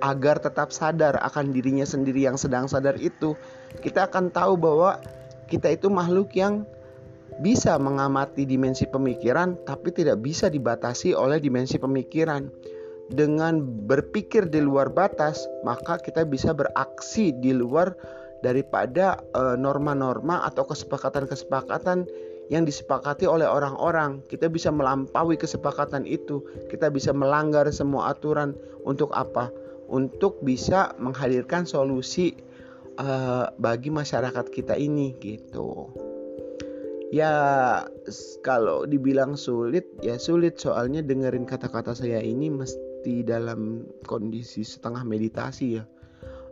agar 0.00 0.40
tetap 0.40 0.72
sadar 0.72 1.20
akan 1.20 1.52
dirinya 1.52 1.84
sendiri 1.84 2.24
yang 2.24 2.40
sedang 2.40 2.64
sadar 2.64 2.96
itu 2.96 3.36
kita 3.84 4.08
akan 4.08 4.32
tahu 4.32 4.56
bahwa 4.56 4.98
kita 5.52 5.76
itu 5.76 5.92
makhluk 5.92 6.32
yang 6.32 6.64
bisa 7.40 7.76
mengamati 7.80 8.44
dimensi 8.44 8.88
pemikiran 8.88 9.56
tapi 9.64 9.92
tidak 9.92 10.20
bisa 10.20 10.48
dibatasi 10.48 11.16
oleh 11.16 11.40
dimensi 11.40 11.76
pemikiran. 11.80 12.48
Dengan 13.10 13.58
berpikir 13.90 14.46
di 14.46 14.62
luar 14.62 14.86
batas 14.94 15.42
maka 15.66 15.98
kita 15.98 16.22
bisa 16.22 16.54
beraksi 16.54 17.34
di 17.34 17.50
luar 17.50 17.90
daripada 18.40 19.18
eh, 19.34 19.56
norma-norma 19.58 20.46
atau 20.46 20.62
kesepakatan-kesepakatan 20.64 22.06
yang 22.50 22.66
disepakati 22.66 23.30
oleh 23.30 23.46
orang-orang. 23.46 24.20
Kita 24.26 24.50
bisa 24.50 24.74
melampaui 24.74 25.38
kesepakatan 25.38 26.02
itu. 26.04 26.42
Kita 26.66 26.90
bisa 26.90 27.14
melanggar 27.14 27.70
semua 27.70 28.10
aturan 28.10 28.58
untuk 28.82 29.14
apa? 29.14 29.54
Untuk 29.86 30.42
bisa 30.42 30.92
menghadirkan 30.98 31.64
solusi 31.64 32.34
uh, 32.98 33.54
bagi 33.54 33.94
masyarakat 33.94 34.50
kita 34.50 34.74
ini 34.74 35.14
gitu. 35.22 35.94
Ya 37.10 37.34
kalau 38.46 38.86
dibilang 38.86 39.34
sulit 39.34 39.82
ya 39.98 40.14
sulit 40.14 40.62
soalnya 40.62 41.02
dengerin 41.02 41.42
kata-kata 41.42 41.90
saya 41.90 42.22
ini 42.22 42.54
mesti 42.54 43.26
dalam 43.26 43.82
kondisi 44.06 44.62
setengah 44.62 45.02
meditasi 45.02 45.82
ya 45.82 45.82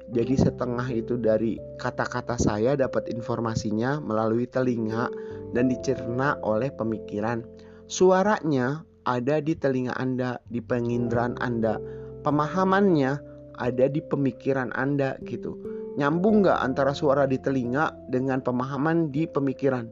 jadi 0.09 0.35
setengah 0.41 0.89
itu 0.89 1.21
dari 1.21 1.61
kata-kata 1.77 2.41
saya 2.41 2.73
dapat 2.81 3.13
informasinya 3.13 4.01
melalui 4.01 4.49
telinga 4.49 5.13
dan 5.53 5.71
dicerna 5.71 6.37
oleh 6.45 6.73
pemikiran. 6.73 7.45
Suaranya 7.89 8.85
ada 9.09 9.41
di 9.41 9.57
telinga 9.57 9.97
Anda, 9.97 10.37
di 10.53 10.61
penginderaan 10.61 11.41
Anda. 11.41 11.81
Pemahamannya 12.25 13.13
ada 13.57 13.87
di 13.89 14.05
pemikiran 14.05 14.75
Anda 14.77 15.17
gitu. 15.25 15.57
Nyambung 15.97 16.45
nggak 16.45 16.59
antara 16.63 16.93
suara 16.95 17.25
di 17.25 17.41
telinga 17.41 17.91
dengan 18.13 18.45
pemahaman 18.45 19.11
di 19.11 19.25
pemikiran? 19.27 19.89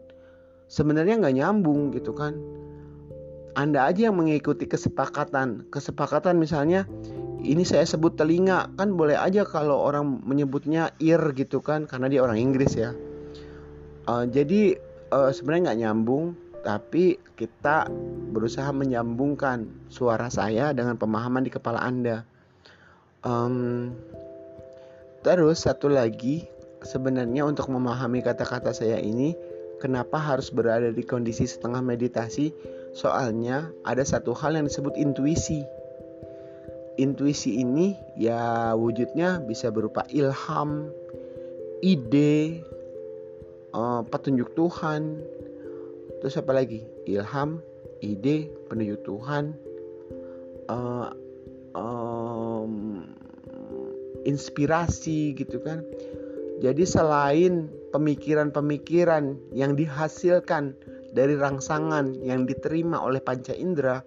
Sebenarnya 0.68 1.18
nggak 1.18 1.36
nyambung 1.40 1.94
gitu 1.96 2.12
kan. 2.12 2.36
Anda 3.56 3.88
aja 3.88 4.12
yang 4.12 4.20
mengikuti 4.20 4.68
kesepakatan. 4.68 5.72
Kesepakatan 5.72 6.36
misalnya 6.36 6.84
ini 7.46 7.62
saya 7.62 7.86
sebut 7.86 8.18
telinga 8.18 8.68
kan 8.74 8.92
boleh 8.98 9.14
aja 9.14 9.46
kalau 9.46 9.78
orang 9.86 10.20
menyebutnya 10.26 10.90
ear 10.98 11.32
gitu 11.32 11.62
kan 11.62 11.86
karena 11.86 12.10
dia 12.10 12.20
orang 12.26 12.42
Inggris 12.42 12.74
ya 12.74 12.90
uh, 14.10 14.24
jadi 14.26 14.76
uh, 15.10 15.30
sebenarnya 15.30 15.72
nggak 15.72 15.80
nyambung 15.82 16.24
tapi 16.66 17.14
kita 17.38 17.86
berusaha 18.34 18.66
menyambungkan 18.74 19.70
suara 19.86 20.26
saya 20.26 20.74
dengan 20.74 20.98
pemahaman 20.98 21.46
di 21.46 21.52
kepala 21.54 21.78
anda. 21.78 22.26
Um, 23.22 23.94
terus 25.22 25.62
satu 25.62 25.86
lagi 25.86 26.50
sebenarnya 26.82 27.46
untuk 27.46 27.70
memahami 27.70 28.18
kata-kata 28.26 28.74
saya 28.74 28.98
ini 28.98 29.38
kenapa 29.78 30.18
harus 30.18 30.50
berada 30.50 30.90
di 30.90 31.06
kondisi 31.06 31.46
setengah 31.46 31.86
meditasi? 31.86 32.50
Soalnya 32.98 33.70
ada 33.86 34.02
satu 34.02 34.34
hal 34.34 34.58
yang 34.58 34.66
disebut 34.66 34.98
intuisi. 34.98 35.62
Intuisi 36.98 37.62
ini 37.62 37.94
ya 38.18 38.74
wujudnya 38.74 39.38
bisa 39.44 39.70
berupa 39.70 40.02
ilham, 40.10 40.90
ide, 41.78 42.64
uh, 43.76 44.00
petunjuk 44.08 44.56
Tuhan. 44.56 45.20
Terus 46.24 46.40
apa 46.40 46.56
lagi? 46.56 46.80
Ilham, 47.04 47.60
ide, 48.00 48.48
petunjuk 48.72 49.04
Tuhan, 49.04 49.52
uh, 50.72 51.12
um, 51.76 53.04
inspirasi 54.24 55.36
gitu 55.36 55.60
kan. 55.60 55.84
Jadi 56.64 56.88
selain 56.88 57.68
pemikiran-pemikiran 57.92 59.52
yang 59.52 59.76
dihasilkan 59.76 60.72
dari 61.12 61.36
rangsangan 61.36 62.16
yang 62.24 62.48
diterima 62.48 62.96
oleh 62.96 63.20
panca 63.20 63.52
indera, 63.52 64.00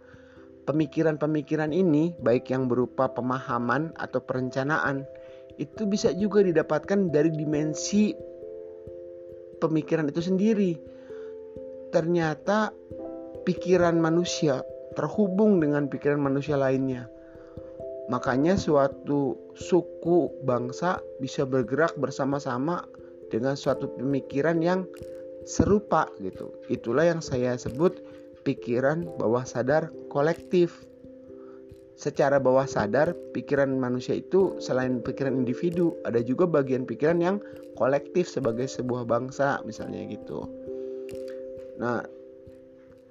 pemikiran-pemikiran 0.66 1.70
ini, 1.70 2.18
baik 2.18 2.50
yang 2.50 2.66
berupa 2.66 3.14
pemahaman 3.14 3.94
atau 4.02 4.18
perencanaan, 4.18 5.06
itu 5.62 5.86
bisa 5.86 6.10
juga 6.18 6.42
didapatkan 6.42 7.14
dari 7.14 7.30
dimensi 7.30 8.18
pemikiran 9.60 10.08
itu 10.08 10.24
sendiri. 10.24 10.80
Ternyata 11.94 12.72
pikiran 13.44 14.00
manusia 14.00 14.64
terhubung 14.98 15.62
dengan 15.62 15.88
pikiran 15.88 16.20
manusia 16.20 16.58
lainnya. 16.58 17.08
Makanya 18.10 18.58
suatu 18.58 19.38
suku 19.54 20.34
bangsa 20.42 20.98
bisa 21.22 21.46
bergerak 21.46 21.94
bersama-sama 22.02 22.82
dengan 23.30 23.54
suatu 23.54 23.86
pemikiran 23.94 24.58
yang 24.66 24.90
serupa 25.46 26.10
gitu. 26.18 26.50
Itulah 26.74 27.06
yang 27.06 27.22
saya 27.22 27.54
sebut 27.54 28.02
pikiran 28.42 29.06
bawah 29.22 29.46
sadar 29.46 29.94
kolektif. 30.10 30.89
Secara 32.00 32.40
bawah 32.40 32.64
sadar, 32.64 33.12
pikiran 33.36 33.76
manusia 33.76 34.16
itu 34.16 34.56
selain 34.64 35.04
pikiran 35.04 35.36
individu, 35.36 36.00
ada 36.08 36.24
juga 36.24 36.48
bagian 36.48 36.88
pikiran 36.88 37.20
yang 37.20 37.44
kolektif 37.76 38.32
sebagai 38.32 38.72
sebuah 38.72 39.04
bangsa, 39.04 39.60
misalnya 39.68 40.08
gitu. 40.08 40.48
Nah, 41.76 42.08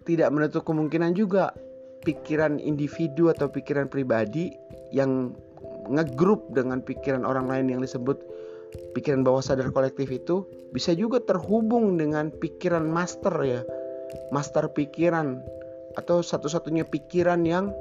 tidak 0.09 0.33
menutup 0.33 0.65
kemungkinan 0.65 1.13
juga 1.13 1.53
pikiran 2.01 2.57
individu 2.57 3.29
atau 3.29 3.53
pikiran 3.53 3.93
pribadi 3.93 4.57
yang 4.89 5.37
ngegrup 5.93 6.49
dengan 6.57 6.81
pikiran 6.81 7.29
orang 7.29 7.45
lain 7.45 7.69
yang 7.69 7.81
disebut 7.85 8.17
pikiran 8.97 9.21
bawah 9.21 9.45
sadar 9.45 9.69
kolektif 9.73 10.09
itu 10.09 10.45
bisa 10.73 10.93
juga 10.97 11.21
terhubung 11.25 11.97
dengan 12.01 12.29
pikiran 12.33 12.85
master 12.85 13.33
ya 13.45 13.61
master 14.33 14.69
pikiran 14.73 15.41
atau 15.97 16.21
satu-satunya 16.21 16.85
pikiran 16.85 17.45
yang 17.49 17.73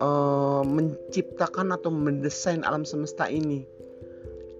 uh, 0.00 0.62
menciptakan 0.64 1.74
atau 1.74 1.90
mendesain 1.92 2.62
alam 2.64 2.82
semesta 2.82 3.28
ini. 3.28 3.66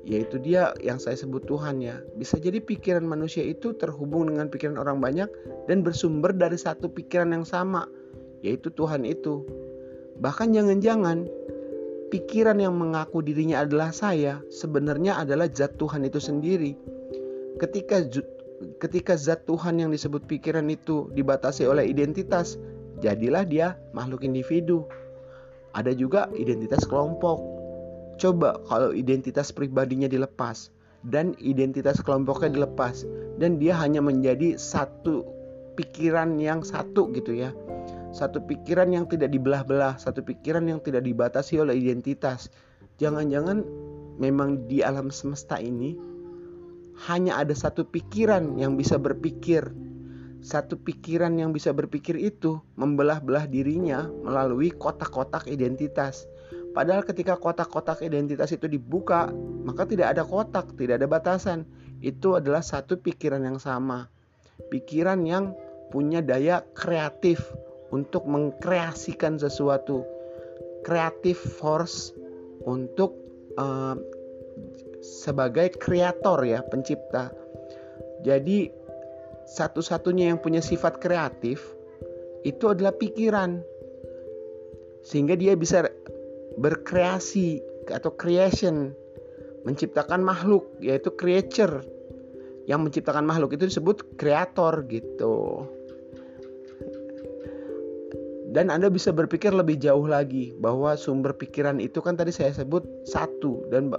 Yaitu 0.04 0.36
dia 0.36 0.76
yang 0.84 1.00
saya 1.00 1.16
sebut 1.16 1.48
Tuhan 1.48 1.80
ya. 1.80 1.96
Bisa 2.20 2.36
jadi 2.36 2.60
pikiran 2.60 3.08
manusia 3.08 3.40
itu 3.40 3.72
terhubung 3.72 4.28
dengan 4.28 4.52
pikiran 4.52 4.76
orang 4.76 5.00
banyak 5.00 5.30
dan 5.64 5.80
bersumber 5.80 6.36
dari 6.36 6.60
satu 6.60 6.92
pikiran 6.92 7.32
yang 7.32 7.48
sama 7.48 7.88
yaitu 8.44 8.68
Tuhan 8.68 9.08
itu. 9.08 9.40
Bahkan 10.20 10.52
jangan-jangan 10.52 11.24
pikiran 12.12 12.60
yang 12.60 12.76
mengaku 12.76 13.24
dirinya 13.24 13.64
adalah 13.64 13.90
saya 13.90 14.44
sebenarnya 14.52 15.16
adalah 15.16 15.48
zat 15.48 15.80
Tuhan 15.80 16.04
itu 16.04 16.20
sendiri. 16.20 16.76
Ketika 17.56 18.04
ketika 18.78 19.16
zat 19.16 19.48
Tuhan 19.48 19.80
yang 19.80 19.90
disebut 19.90 20.28
pikiran 20.28 20.68
itu 20.68 21.08
dibatasi 21.16 21.64
oleh 21.64 21.88
identitas, 21.88 22.60
jadilah 23.00 23.48
dia 23.48 23.74
makhluk 23.96 24.22
individu. 24.22 24.84
Ada 25.74 25.92
juga 25.94 26.30
identitas 26.38 26.86
kelompok. 26.86 27.42
Coba 28.16 28.62
kalau 28.70 28.94
identitas 28.94 29.50
pribadinya 29.50 30.06
dilepas 30.06 30.70
dan 31.04 31.34
identitas 31.42 32.00
kelompoknya 32.00 32.54
dilepas 32.54 33.04
dan 33.36 33.58
dia 33.58 33.76
hanya 33.76 34.00
menjadi 34.00 34.56
satu 34.56 35.26
pikiran 35.74 36.38
yang 36.38 36.62
satu 36.62 37.10
gitu 37.12 37.34
ya. 37.34 37.50
Satu 38.14 38.38
pikiran 38.46 38.94
yang 38.94 39.10
tidak 39.10 39.34
dibelah-belah, 39.34 39.98
satu 39.98 40.22
pikiran 40.22 40.62
yang 40.70 40.78
tidak 40.78 41.02
dibatasi 41.02 41.58
oleh 41.58 41.74
identitas. 41.74 42.46
Jangan-jangan 43.02 43.66
memang 44.22 44.70
di 44.70 44.86
alam 44.86 45.10
semesta 45.10 45.58
ini 45.58 45.98
hanya 47.10 47.42
ada 47.42 47.50
satu 47.50 47.82
pikiran 47.82 48.54
yang 48.54 48.78
bisa 48.78 48.94
berpikir. 49.02 49.66
Satu 50.44 50.76
pikiran 50.76 51.32
yang 51.40 51.56
bisa 51.56 51.72
berpikir 51.72 52.20
itu 52.20 52.60
membelah-belah 52.76 53.48
dirinya 53.48 54.04
melalui 54.20 54.68
kotak-kotak 54.68 55.48
identitas. 55.48 56.28
Padahal 56.76 57.00
ketika 57.00 57.40
kotak-kotak 57.40 58.04
identitas 58.04 58.52
itu 58.52 58.68
dibuka, 58.68 59.32
maka 59.64 59.88
tidak 59.88 60.12
ada 60.12 60.20
kotak, 60.20 60.76
tidak 60.76 61.00
ada 61.00 61.08
batasan. 61.08 61.64
Itu 62.04 62.36
adalah 62.36 62.60
satu 62.60 63.00
pikiran 63.00 63.40
yang 63.40 63.56
sama. 63.56 64.12
pikiran 64.54 65.26
yang 65.26 65.50
punya 65.90 66.22
daya 66.22 66.62
kreatif 66.78 67.42
untuk 67.90 68.22
mengkreasikan 68.26 69.34
sesuatu, 69.34 70.06
kreatif 70.86 71.40
force 71.58 72.14
untuk 72.62 73.18
uh, 73.58 73.98
sebagai 75.02 75.74
kreator 75.78 76.38
ya, 76.46 76.62
pencipta. 76.62 77.34
Jadi 78.22 78.83
satu-satunya 79.44 80.32
yang 80.32 80.40
punya 80.40 80.64
sifat 80.64 81.00
kreatif 81.00 81.60
itu 82.44 82.64
adalah 82.68 82.92
pikiran. 82.96 83.60
Sehingga 85.04 85.36
dia 85.36 85.52
bisa 85.56 85.84
berkreasi 86.56 87.60
atau 87.92 88.12
creation, 88.16 88.96
menciptakan 89.68 90.24
makhluk 90.24 90.68
yaitu 90.80 91.12
creature. 91.12 91.84
Yang 92.64 92.80
menciptakan 92.80 93.28
makhluk 93.28 93.52
itu 93.60 93.68
disebut 93.68 94.16
kreator 94.16 94.88
gitu. 94.88 95.68
Dan 98.54 98.70
Anda 98.70 98.86
bisa 98.86 99.10
berpikir 99.10 99.50
lebih 99.50 99.82
jauh 99.82 100.06
lagi 100.06 100.54
bahwa 100.62 100.94
sumber 100.94 101.34
pikiran 101.34 101.82
itu 101.82 101.98
kan 101.98 102.14
tadi 102.14 102.30
saya 102.30 102.54
sebut 102.54 102.86
satu 103.02 103.66
dan 103.68 103.90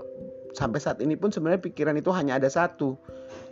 sampai 0.55 0.79
saat 0.79 1.03
ini 1.03 1.19
pun 1.19 1.29
sebenarnya 1.29 1.60
pikiran 1.60 1.99
itu 1.99 2.08
hanya 2.15 2.39
ada 2.39 2.47
satu. 2.47 2.95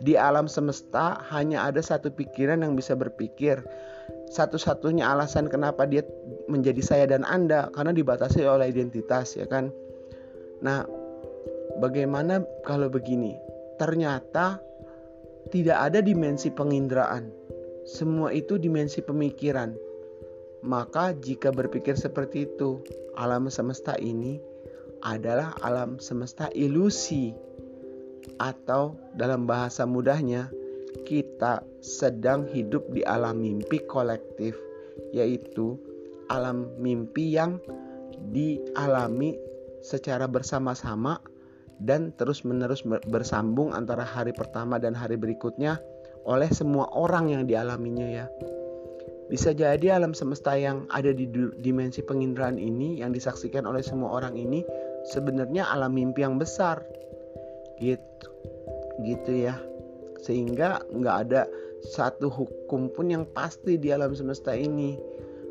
Di 0.04 0.20
alam 0.20 0.44
semesta 0.44 1.16
hanya 1.32 1.64
ada 1.64 1.80
satu 1.80 2.12
pikiran 2.12 2.60
yang 2.60 2.76
bisa 2.76 2.92
berpikir. 2.92 3.64
Satu-satunya 4.28 5.08
alasan 5.08 5.48
kenapa 5.48 5.88
dia 5.88 6.04
menjadi 6.44 6.82
saya 6.84 7.04
dan 7.08 7.24
Anda 7.24 7.72
karena 7.72 7.96
dibatasi 7.96 8.44
oleh 8.44 8.68
identitas 8.68 9.32
ya 9.32 9.48
kan. 9.48 9.72
Nah, 10.60 10.84
bagaimana 11.80 12.44
kalau 12.68 12.92
begini? 12.92 13.32
Ternyata 13.80 14.60
tidak 15.48 15.78
ada 15.80 16.04
dimensi 16.04 16.52
penginderaan. 16.52 17.32
Semua 17.88 18.32
itu 18.32 18.60
dimensi 18.60 19.00
pemikiran. 19.00 19.72
Maka 20.64 21.12
jika 21.20 21.52
berpikir 21.52 21.96
seperti 21.96 22.48
itu, 22.48 22.80
alam 23.16 23.52
semesta 23.52 23.96
ini 24.00 24.40
adalah 25.04 25.52
alam 25.60 26.00
semesta 26.00 26.48
ilusi 26.56 27.36
atau 28.40 28.96
dalam 29.14 29.46
bahasa 29.46 29.86
mudahnya 29.86 30.50
kita 31.04 31.62
sedang 31.82 32.48
hidup 32.48 32.86
di 32.94 33.02
alam 33.04 33.42
mimpi 33.42 33.82
kolektif 33.84 34.56
yaitu 35.10 35.76
alam 36.30 36.70
mimpi 36.80 37.34
yang 37.34 37.60
dialami 38.32 39.36
secara 39.84 40.24
bersama-sama 40.24 41.20
dan 41.82 42.14
terus-menerus 42.16 42.86
bersambung 43.10 43.74
antara 43.74 44.06
hari 44.06 44.32
pertama 44.32 44.78
dan 44.78 44.94
hari 44.94 45.18
berikutnya 45.18 45.82
oleh 46.24 46.48
semua 46.48 46.88
orang 46.96 47.28
yang 47.28 47.44
dialaminya 47.44 48.06
ya. 48.08 48.26
Bisa 49.28 49.56
jadi 49.56 49.96
alam 49.96 50.12
semesta 50.12 50.52
yang 50.56 50.84
ada 50.92 51.10
di 51.12 51.26
dimensi 51.60 52.04
penginderaan 52.04 52.60
ini 52.60 53.00
yang 53.00 53.12
disaksikan 53.12 53.64
oleh 53.64 53.80
semua 53.80 54.20
orang 54.20 54.36
ini 54.36 54.64
sebenarnya 55.08 55.68
alam 55.68 55.96
mimpi 55.96 56.24
yang 56.24 56.36
besar. 56.36 56.84
Gitu. 57.78 58.28
Gitu 59.02 59.32
ya. 59.50 59.56
Sehingga 60.22 60.80
nggak 60.88 61.16
ada 61.28 61.46
satu 61.84 62.32
hukum 62.32 62.88
pun 62.88 63.12
yang 63.12 63.24
pasti 63.36 63.76
di 63.76 63.92
alam 63.92 64.16
semesta 64.16 64.56
ini. 64.56 64.96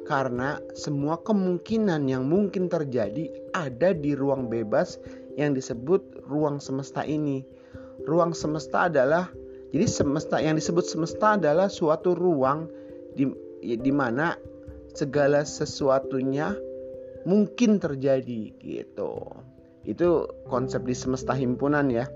Karena 0.03 0.59
semua 0.75 1.15
kemungkinan 1.23 2.11
yang 2.11 2.27
mungkin 2.27 2.67
terjadi 2.67 3.31
ada 3.55 3.95
di 3.95 4.11
ruang 4.17 4.51
bebas 4.51 4.99
yang 5.39 5.55
disebut 5.55 6.27
ruang 6.27 6.59
semesta 6.59 7.07
ini. 7.07 7.47
Ruang 8.03 8.35
semesta 8.35 8.91
adalah 8.91 9.31
jadi 9.71 9.87
semesta 9.87 10.37
yang 10.43 10.59
disebut 10.59 10.85
semesta 10.85 11.39
adalah 11.39 11.71
suatu 11.71 12.13
ruang 12.13 12.67
di 13.15 13.31
di 13.63 13.91
mana 13.95 14.35
segala 14.93 15.41
sesuatunya 15.47 16.53
mungkin 17.23 17.79
terjadi 17.79 18.53
gitu. 18.59 19.23
Itu 19.83 20.27
konsep 20.47 20.83
di 20.87 20.95
semesta 20.95 21.35
himpunan 21.35 21.91
ya. 21.91 22.07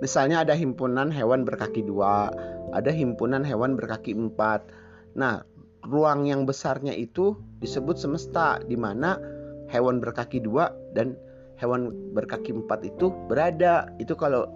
Misalnya 0.00 0.44
ada 0.44 0.56
himpunan 0.56 1.12
hewan 1.12 1.44
berkaki 1.44 1.84
dua, 1.84 2.32
ada 2.72 2.88
himpunan 2.88 3.44
hewan 3.44 3.76
berkaki 3.76 4.16
empat. 4.16 4.64
Nah, 5.12 5.44
ruang 5.84 6.24
yang 6.24 6.48
besarnya 6.48 6.96
itu 6.96 7.36
disebut 7.60 8.00
semesta, 8.00 8.56
di 8.64 8.80
mana 8.80 9.20
hewan 9.68 10.00
berkaki 10.00 10.40
dua 10.40 10.72
dan 10.96 11.16
hewan 11.60 11.92
berkaki 12.16 12.56
empat 12.56 12.88
itu 12.88 13.12
berada. 13.28 13.92
Itu 14.00 14.16
kalau 14.16 14.48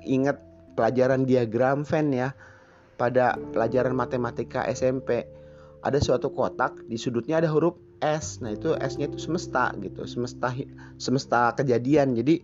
ingat 0.00 0.40
pelajaran 0.76 1.28
diagram 1.28 1.84
Venn 1.84 2.12
ya 2.12 2.32
pada 2.96 3.36
pelajaran 3.52 3.92
matematika 3.92 4.64
SMP 4.68 5.28
ada 5.84 5.98
suatu 6.00 6.32
kotak 6.32 6.84
di 6.88 6.96
sudutnya 6.96 7.40
ada 7.40 7.48
huruf 7.52 7.76
S. 8.00 8.40
Nah, 8.44 8.52
itu 8.52 8.76
S-nya 8.76 9.08
itu 9.08 9.18
semesta 9.20 9.72
gitu, 9.80 10.04
semesta 10.04 10.52
semesta 10.96 11.52
kejadian. 11.56 12.16
Jadi 12.16 12.42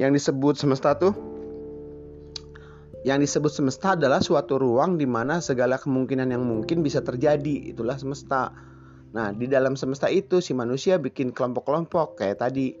yang 0.00 0.10
disebut 0.12 0.58
semesta 0.58 0.96
tuh 0.98 1.14
yang 3.04 3.20
disebut 3.20 3.52
semesta 3.52 3.92
adalah 3.94 4.24
suatu 4.24 4.56
ruang 4.56 4.96
di 4.96 5.04
mana 5.04 5.44
segala 5.44 5.76
kemungkinan 5.76 6.32
yang 6.32 6.40
mungkin 6.40 6.80
bisa 6.80 7.04
terjadi. 7.04 7.76
Itulah 7.76 8.00
semesta. 8.00 8.48
Nah, 9.12 9.30
di 9.30 9.44
dalam 9.46 9.76
semesta 9.76 10.08
itu 10.08 10.40
si 10.40 10.56
manusia 10.56 10.96
bikin 10.96 11.30
kelompok-kelompok 11.30 12.18
kayak 12.18 12.40
tadi 12.40 12.74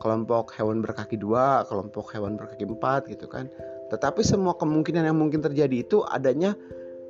kelompok 0.00 0.52
hewan 0.56 0.84
berkaki 0.84 1.16
dua, 1.16 1.64
kelompok 1.64 2.12
hewan 2.12 2.36
berkaki 2.36 2.68
empat 2.68 3.08
gitu 3.08 3.24
kan. 3.26 3.48
Tetapi 3.88 4.20
semua 4.20 4.54
kemungkinan 4.54 5.08
yang 5.08 5.18
mungkin 5.18 5.42
terjadi 5.42 5.82
itu 5.82 6.04
adanya 6.04 6.54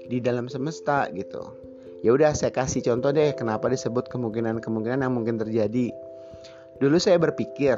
di 0.07 0.23
dalam 0.23 0.47
semesta 0.51 1.11
gitu. 1.11 1.70
Ya 2.01 2.17
udah 2.17 2.33
saya 2.33 2.49
kasih 2.49 2.81
contoh 2.81 3.13
deh 3.13 3.37
kenapa 3.37 3.69
disebut 3.69 4.09
kemungkinan-kemungkinan 4.09 5.05
yang 5.05 5.13
mungkin 5.13 5.37
terjadi. 5.37 5.93
Dulu 6.81 6.97
saya 6.97 7.21
berpikir, 7.21 7.77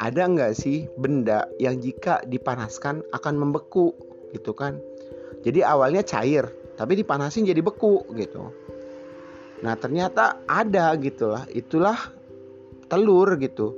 ada 0.00 0.22
nggak 0.24 0.56
sih 0.56 0.88
benda 0.96 1.44
yang 1.60 1.76
jika 1.76 2.24
dipanaskan 2.24 3.04
akan 3.12 3.34
membeku 3.36 3.92
gitu 4.32 4.56
kan? 4.56 4.80
Jadi 5.44 5.60
awalnya 5.60 6.00
cair, 6.00 6.48
tapi 6.80 6.96
dipanasin 6.96 7.44
jadi 7.44 7.60
beku 7.60 8.08
gitu. 8.16 8.48
Nah 9.60 9.76
ternyata 9.76 10.40
ada 10.48 10.96
gitulah, 10.96 11.44
itulah 11.52 12.00
telur 12.88 13.36
gitu. 13.36 13.76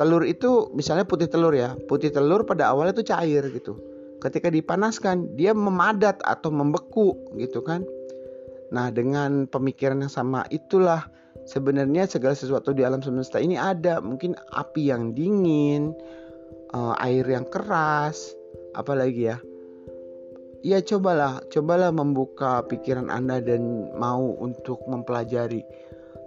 Telur 0.00 0.24
itu 0.24 0.72
misalnya 0.72 1.04
putih 1.04 1.28
telur 1.28 1.52
ya, 1.52 1.76
putih 1.84 2.08
telur 2.08 2.48
pada 2.48 2.72
awalnya 2.72 2.96
itu 2.96 3.12
cair 3.12 3.44
gitu 3.52 3.76
ketika 4.18 4.50
dipanaskan 4.50 5.38
dia 5.38 5.54
memadat 5.54 6.18
atau 6.26 6.50
membeku 6.50 7.14
gitu 7.38 7.62
kan. 7.62 7.86
Nah, 8.68 8.92
dengan 8.92 9.48
pemikiran 9.48 10.04
yang 10.04 10.12
sama 10.12 10.44
itulah 10.52 11.08
sebenarnya 11.48 12.04
segala 12.04 12.36
sesuatu 12.36 12.76
di 12.76 12.84
alam 12.84 13.00
semesta 13.00 13.40
ini 13.40 13.56
ada. 13.56 14.00
Mungkin 14.04 14.36
api 14.52 14.92
yang 14.92 15.16
dingin, 15.16 15.96
uh, 16.76 16.94
air 17.00 17.24
yang 17.24 17.48
keras, 17.48 18.36
apalagi 18.76 19.32
ya. 19.32 19.38
Ya 20.66 20.82
cobalah, 20.82 21.38
cobalah 21.54 21.94
membuka 21.94 22.66
pikiran 22.66 23.08
Anda 23.14 23.38
dan 23.38 23.94
mau 23.94 24.34
untuk 24.42 24.82
mempelajari 24.90 25.62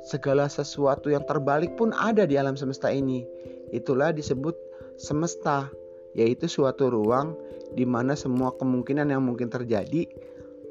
segala 0.07 0.47
sesuatu 0.47 1.11
yang 1.11 1.27
terbalik 1.27 1.75
pun 1.75 1.91
ada 1.93 2.23
di 2.23 2.39
alam 2.39 2.55
semesta 2.55 2.87
ini. 2.89 3.27
Itulah 3.75 4.15
disebut 4.15 4.55
semesta 4.97 5.67
yaitu 6.15 6.47
suatu 6.47 6.91
ruang 6.91 7.35
di 7.75 7.87
mana 7.87 8.15
semua 8.19 8.51
kemungkinan 8.59 9.11
yang 9.11 9.23
mungkin 9.23 9.47
terjadi 9.47 10.07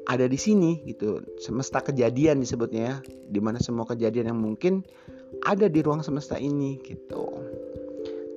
ada 0.09 0.25
di 0.25 0.37
sini 0.39 0.81
gitu. 0.87 1.21
Semesta 1.37 1.81
kejadian 1.83 2.41
disebutnya 2.41 2.81
ya, 2.81 2.95
di 3.29 3.39
mana 3.43 3.61
semua 3.61 3.85
kejadian 3.85 4.33
yang 4.33 4.39
mungkin 4.41 4.81
ada 5.45 5.69
di 5.69 5.79
ruang 5.81 6.01
semesta 6.01 6.37
ini 6.37 6.81
gitu. 6.81 7.29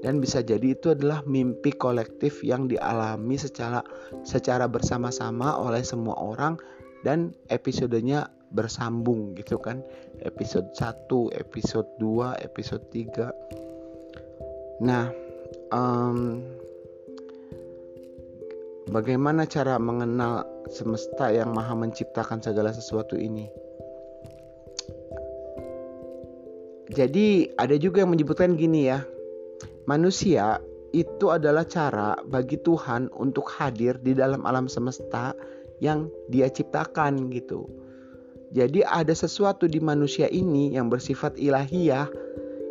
Dan 0.05 0.21
bisa 0.21 0.45
jadi 0.45 0.77
itu 0.77 0.93
adalah 0.93 1.25
mimpi 1.25 1.73
kolektif 1.73 2.45
yang 2.45 2.69
dialami 2.69 3.41
secara 3.41 3.81
secara 4.21 4.69
bersama-sama 4.69 5.57
oleh 5.57 5.81
semua 5.81 6.13
orang 6.21 6.61
dan 7.09 7.33
episodenya 7.49 8.29
bersambung 8.53 9.33
gitu 9.33 9.57
kan. 9.57 9.81
Episode 10.21 10.69
1, 10.77 11.09
episode 11.41 11.89
2, 11.97 12.37
episode 12.45 12.85
3. 12.93 13.33
Nah, 14.85 15.09
um, 15.73 16.45
Bagaimana 18.93 19.49
cara 19.49 19.81
mengenal 19.81 20.45
semesta 20.69 21.33
yang 21.33 21.57
maha 21.57 21.73
menciptakan 21.73 22.45
segala 22.45 22.69
sesuatu 22.69 23.17
ini? 23.17 23.49
Jadi 26.93 27.49
ada 27.57 27.81
juga 27.81 28.05
yang 28.05 28.13
menyebutkan 28.13 28.61
gini 28.61 28.93
ya. 28.93 29.01
Manusia 29.89 30.61
itu 30.93 31.33
adalah 31.33 31.65
cara 31.65 32.13
bagi 32.29 32.61
Tuhan 32.61 33.09
untuk 33.17 33.49
hadir 33.49 33.97
di 34.05 34.13
dalam 34.13 34.45
alam 34.45 34.69
semesta 34.69 35.33
yang 35.81 36.13
dia 36.29 36.53
ciptakan 36.53 37.33
gitu. 37.33 37.65
Jadi 38.55 38.87
ada 38.87 39.11
sesuatu 39.11 39.67
di 39.67 39.83
manusia 39.83 40.31
ini 40.31 40.77
yang 40.77 40.87
bersifat 40.93 41.41
ilahiyah 41.41 42.07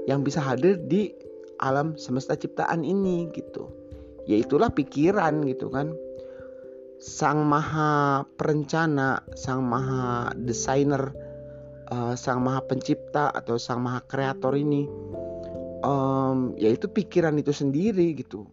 yang 0.07 0.23
bisa 0.23 0.39
hadir 0.39 0.79
di 0.79 1.11
alam 1.59 1.99
semesta 1.99 2.37
ciptaan 2.39 2.87
ini 2.87 3.27
gitu. 3.35 3.82
Yaitulah 4.29 4.71
pikiran 4.71 5.43
gitu 5.43 5.67
kan 5.67 5.91
sang 7.03 7.43
maha 7.43 8.23
perencana, 8.39 9.19
sang 9.35 9.67
maha 9.67 10.31
desainer, 10.39 11.11
uh, 11.91 12.15
sang 12.15 12.39
maha 12.39 12.63
pencipta 12.63 13.27
atau 13.35 13.59
sang 13.59 13.83
maha 13.83 13.99
kreator 14.07 14.55
ini, 14.55 14.87
um, 15.83 16.55
yaitu 16.55 16.87
pikiran 16.87 17.35
itu 17.35 17.51
sendiri 17.51 18.15
gitu. 18.15 18.47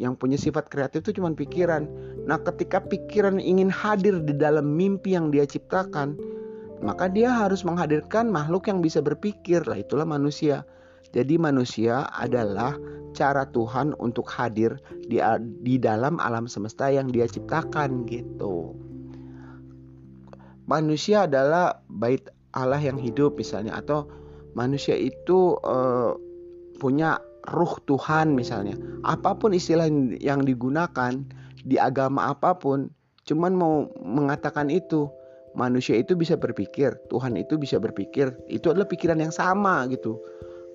Yang 0.00 0.16
punya 0.16 0.38
sifat 0.40 0.72
kreatif 0.72 1.04
itu 1.04 1.20
cuma 1.20 1.36
pikiran. 1.36 1.84
Nah, 2.24 2.40
ketika 2.40 2.80
pikiran 2.80 3.36
ingin 3.36 3.68
hadir 3.68 4.16
di 4.24 4.32
dalam 4.32 4.72
mimpi 4.72 5.12
yang 5.12 5.28
dia 5.28 5.44
ciptakan, 5.44 6.16
maka 6.80 7.12
dia 7.12 7.28
harus 7.28 7.68
menghadirkan 7.68 8.32
makhluk 8.32 8.64
yang 8.72 8.80
bisa 8.80 9.04
berpikir. 9.04 9.60
Lah 9.68 9.76
itulah 9.76 10.08
manusia. 10.08 10.64
Jadi 11.12 11.36
manusia 11.36 12.08
adalah 12.16 12.80
cara 13.20 13.44
Tuhan 13.52 13.92
untuk 14.00 14.24
hadir 14.32 14.80
di 15.04 15.20
di 15.60 15.76
dalam 15.76 16.16
alam 16.16 16.48
semesta 16.48 16.88
yang 16.88 17.12
Dia 17.12 17.28
ciptakan 17.28 18.08
gitu. 18.08 18.72
Manusia 20.64 21.28
adalah 21.28 21.84
bait 21.92 22.24
Allah 22.56 22.80
yang 22.80 22.96
hidup 22.96 23.36
misalnya 23.36 23.76
atau 23.76 24.08
manusia 24.56 24.96
itu 24.96 25.60
uh, 25.60 26.16
punya 26.80 27.20
ruh 27.52 27.76
Tuhan 27.84 28.32
misalnya. 28.32 28.80
Apa 29.04 29.36
pun 29.36 29.52
istilah 29.52 29.86
yang 30.16 30.46
digunakan 30.48 31.20
di 31.60 31.76
agama 31.76 32.32
apa 32.32 32.56
pun, 32.56 32.88
cuman 33.28 33.52
mau 33.52 33.74
mengatakan 34.00 34.72
itu 34.72 35.12
manusia 35.52 35.98
itu 35.98 36.14
bisa 36.14 36.38
berpikir, 36.38 36.96
Tuhan 37.10 37.36
itu 37.36 37.58
bisa 37.58 37.76
berpikir, 37.82 38.32
itu 38.46 38.70
adalah 38.70 38.86
pikiran 38.86 39.18
yang 39.18 39.34
sama 39.34 39.84
gitu 39.90 40.16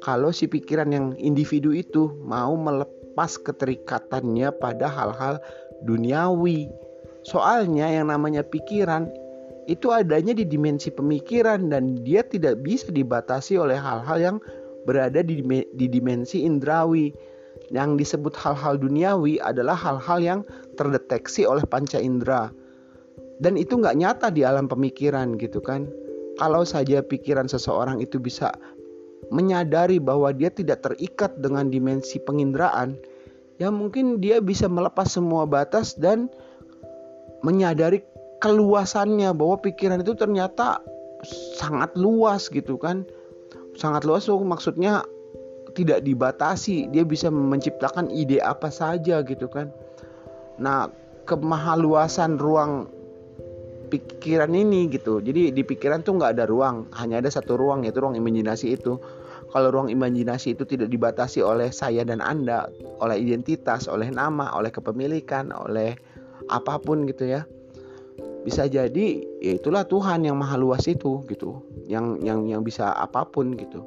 kalau 0.06 0.30
si 0.30 0.46
pikiran 0.46 0.94
yang 0.94 1.18
individu 1.18 1.74
itu 1.74 2.14
mau 2.22 2.54
melepas 2.54 3.42
keterikatannya 3.42 4.54
pada 4.62 4.86
hal-hal 4.86 5.42
duniawi. 5.82 6.70
Soalnya 7.26 7.90
yang 7.90 8.14
namanya 8.14 8.46
pikiran 8.46 9.10
itu 9.66 9.90
adanya 9.90 10.38
di 10.38 10.46
dimensi 10.46 10.94
pemikiran 10.94 11.74
dan 11.74 11.98
dia 12.06 12.22
tidak 12.22 12.62
bisa 12.62 12.94
dibatasi 12.94 13.58
oleh 13.58 13.82
hal-hal 13.82 14.18
yang 14.22 14.38
berada 14.86 15.26
di, 15.26 15.42
di 15.74 15.86
dimensi 15.90 16.46
indrawi. 16.46 17.10
Yang 17.74 18.06
disebut 18.06 18.38
hal-hal 18.38 18.78
duniawi 18.78 19.42
adalah 19.42 19.74
hal-hal 19.74 20.22
yang 20.22 20.40
terdeteksi 20.78 21.50
oleh 21.50 21.66
panca 21.66 21.98
indera. 21.98 22.54
Dan 23.42 23.58
itu 23.58 23.82
nggak 23.82 23.98
nyata 23.98 24.30
di 24.30 24.46
alam 24.46 24.70
pemikiran 24.70 25.34
gitu 25.42 25.66
kan. 25.66 25.90
Kalau 26.38 26.62
saja 26.62 27.02
pikiran 27.02 27.50
seseorang 27.50 28.04
itu 28.06 28.22
bisa 28.22 28.54
menyadari 29.34 29.98
bahwa 29.98 30.30
dia 30.34 30.50
tidak 30.54 30.86
terikat 30.86 31.38
dengan 31.42 31.70
dimensi 31.70 32.22
penginderaan, 32.22 32.98
ya 33.58 33.72
mungkin 33.74 34.22
dia 34.22 34.44
bisa 34.44 34.70
melepas 34.70 35.10
semua 35.10 35.48
batas 35.50 35.98
dan 35.98 36.30
menyadari 37.42 38.02
keluasannya 38.42 39.32
bahwa 39.34 39.62
pikiran 39.62 40.02
itu 40.02 40.14
ternyata 40.18 40.82
sangat 41.58 41.94
luas 41.98 42.50
gitu 42.50 42.78
kan. 42.78 43.06
Sangat 43.76 44.08
luas 44.08 44.30
tuh 44.30 44.40
maksudnya 44.40 45.04
tidak 45.76 46.08
dibatasi, 46.08 46.88
dia 46.90 47.04
bisa 47.04 47.28
menciptakan 47.28 48.08
ide 48.08 48.40
apa 48.40 48.72
saja 48.72 49.20
gitu 49.28 49.52
kan. 49.52 49.68
Nah, 50.56 50.88
kemahaluasan 51.28 52.40
ruang 52.40 52.88
pikiran 53.92 54.56
ini 54.56 54.88
gitu. 54.88 55.20
Jadi 55.20 55.52
di 55.52 55.62
pikiran 55.62 56.02
tuh 56.02 56.16
nggak 56.16 56.40
ada 56.40 56.46
ruang, 56.48 56.88
hanya 56.96 57.20
ada 57.20 57.30
satu 57.30 57.60
ruang 57.60 57.84
yaitu 57.84 58.00
ruang 58.00 58.16
imajinasi 58.16 58.80
itu. 58.80 58.98
Kalau 59.56 59.72
ruang 59.72 59.88
imajinasi 59.88 60.60
itu 60.60 60.68
tidak 60.68 60.92
dibatasi 60.92 61.40
oleh 61.40 61.72
saya 61.72 62.04
dan 62.04 62.20
Anda, 62.20 62.68
oleh 63.00 63.24
identitas, 63.24 63.88
oleh 63.88 64.12
nama, 64.12 64.52
oleh 64.52 64.68
kepemilikan, 64.68 65.56
oleh 65.56 65.96
apa 66.52 66.76
pun 66.76 67.08
gitu 67.08 67.24
ya. 67.24 67.48
Bisa 68.44 68.68
jadi 68.68 69.24
ya 69.40 69.56
itulah 69.56 69.88
Tuhan 69.88 70.28
yang 70.28 70.36
maha 70.36 70.60
luas 70.60 70.84
itu 70.92 71.24
gitu. 71.32 71.64
Yang 71.88 72.20
yang 72.28 72.40
yang 72.52 72.62
bisa 72.68 72.92
apa 72.92 73.24
pun 73.24 73.56
gitu. 73.56 73.80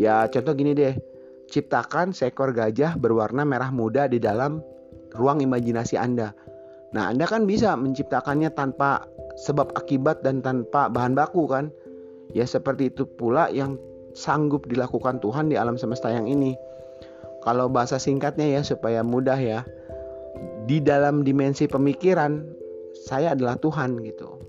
Ya 0.00 0.24
contoh 0.32 0.56
gini 0.56 0.72
deh. 0.72 0.96
Ciptakan 1.52 2.16
seekor 2.16 2.56
gajah 2.56 2.96
berwarna 2.96 3.44
merah 3.44 3.68
muda 3.68 4.08
di 4.08 4.16
dalam 4.16 4.64
ruang 5.16 5.44
imajinasi 5.44 5.96
Anda 6.00 6.32
Nah, 6.96 7.12
Anda 7.12 7.28
kan 7.28 7.44
bisa 7.44 7.76
menciptakannya 7.76 8.48
tanpa 8.56 9.04
sebab 9.44 9.76
akibat 9.76 10.24
dan 10.24 10.40
tanpa 10.40 10.88
bahan 10.88 11.12
baku 11.12 11.44
kan? 11.44 11.68
Ya 12.32 12.48
seperti 12.48 12.92
itu 12.92 13.04
pula 13.04 13.52
yang 13.52 13.76
sanggup 14.18 14.66
dilakukan 14.66 15.22
Tuhan 15.22 15.46
di 15.46 15.54
alam 15.54 15.78
semesta 15.78 16.10
yang 16.10 16.26
ini. 16.26 16.58
Kalau 17.46 17.70
bahasa 17.70 18.02
singkatnya 18.02 18.50
ya 18.50 18.66
supaya 18.66 19.06
mudah 19.06 19.38
ya. 19.38 19.62
Di 20.66 20.82
dalam 20.82 21.22
dimensi 21.22 21.70
pemikiran 21.70 22.42
saya 22.98 23.38
adalah 23.38 23.54
Tuhan 23.56 24.02
gitu. 24.02 24.42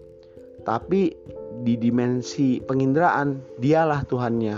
Tapi 0.65 1.13
di 1.61 1.77
dimensi 1.77 2.57
penginderaan 2.65 3.61
dialah 3.61 4.03
Tuhannya. 4.09 4.57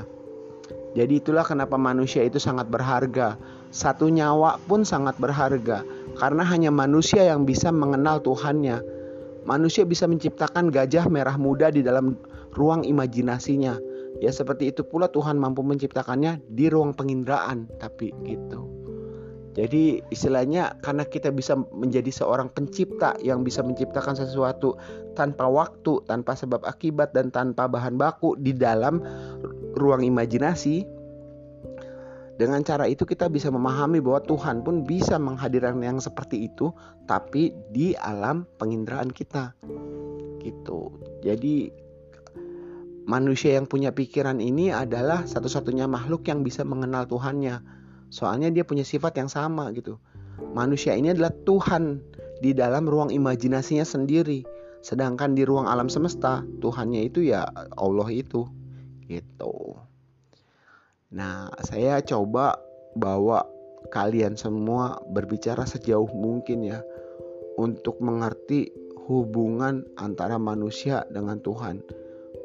Jadi 0.92 1.14
itulah 1.24 1.44
kenapa 1.44 1.76
manusia 1.76 2.24
itu 2.24 2.40
sangat 2.40 2.72
berharga. 2.72 3.36
Satu 3.72 4.12
nyawa 4.12 4.60
pun 4.68 4.84
sangat 4.84 5.16
berharga 5.16 5.88
karena 6.20 6.44
hanya 6.44 6.72
manusia 6.74 7.24
yang 7.24 7.48
bisa 7.48 7.72
mengenal 7.72 8.20
Tuhannya. 8.20 8.84
Manusia 9.48 9.88
bisa 9.88 10.06
menciptakan 10.06 10.70
gajah 10.70 11.08
merah 11.08 11.40
muda 11.40 11.72
di 11.72 11.82
dalam 11.82 12.20
ruang 12.54 12.84
imajinasinya. 12.84 13.91
Ya 14.20 14.30
seperti 14.34 14.70
itu 14.74 14.84
pula 14.84 15.08
Tuhan 15.08 15.40
mampu 15.40 15.64
menciptakannya 15.64 16.44
di 16.52 16.68
ruang 16.68 16.92
penginderaan, 16.92 17.72
tapi 17.80 18.12
gitu. 18.28 18.68
Jadi 19.52 20.00
istilahnya 20.08 20.80
karena 20.80 21.04
kita 21.04 21.28
bisa 21.28 21.60
menjadi 21.76 22.08
seorang 22.08 22.48
pencipta 22.56 23.20
yang 23.20 23.44
bisa 23.44 23.60
menciptakan 23.60 24.16
sesuatu 24.16 24.80
tanpa 25.16 25.44
waktu, 25.48 26.00
tanpa 26.08 26.40
sebab 26.40 26.64
akibat 26.64 27.12
dan 27.12 27.36
tanpa 27.36 27.68
bahan 27.68 28.00
baku 28.00 28.40
di 28.40 28.56
dalam 28.56 29.04
ruang 29.76 30.08
imajinasi, 30.08 30.88
dengan 32.40 32.64
cara 32.66 32.88
itu 32.88 33.06
kita 33.06 33.30
bisa 33.30 33.52
memahami 33.54 34.02
bahwa 34.02 34.24
Tuhan 34.26 34.66
pun 34.66 34.82
bisa 34.82 35.22
menghadirkan 35.22 35.84
yang 35.84 36.02
seperti 36.02 36.50
itu 36.50 36.74
tapi 37.06 37.54
di 37.70 37.94
alam 38.00 38.50
penginderaan 38.56 39.14
kita. 39.14 39.54
Gitu. 40.42 40.90
Jadi 41.22 41.70
manusia 43.06 43.58
yang 43.58 43.66
punya 43.66 43.94
pikiran 43.94 44.38
ini 44.38 44.70
adalah 44.70 45.26
satu-satunya 45.26 45.90
makhluk 45.90 46.28
yang 46.30 46.46
bisa 46.46 46.62
mengenal 46.62 47.06
Tuhannya. 47.10 47.62
Soalnya 48.12 48.52
dia 48.52 48.68
punya 48.68 48.84
sifat 48.84 49.18
yang 49.18 49.32
sama 49.32 49.72
gitu. 49.72 49.98
Manusia 50.52 50.98
ini 50.98 51.14
adalah 51.14 51.32
Tuhan 51.46 52.02
di 52.42 52.52
dalam 52.52 52.90
ruang 52.90 53.14
imajinasinya 53.14 53.86
sendiri. 53.86 54.44
Sedangkan 54.82 55.38
di 55.38 55.46
ruang 55.46 55.70
alam 55.70 55.88
semesta, 55.88 56.42
Tuhannya 56.60 57.06
itu 57.06 57.22
ya 57.22 57.46
Allah 57.78 58.10
itu. 58.10 58.50
Gitu. 59.06 59.56
Nah, 61.12 61.52
saya 61.62 62.02
coba 62.02 62.58
bawa 62.98 63.46
kalian 63.92 64.40
semua 64.40 65.00
berbicara 65.12 65.68
sejauh 65.68 66.10
mungkin 66.16 66.64
ya 66.64 66.80
untuk 67.60 68.00
mengerti 68.00 68.72
hubungan 69.12 69.84
antara 70.00 70.40
manusia 70.40 71.04
dengan 71.12 71.44
Tuhan. 71.44 71.84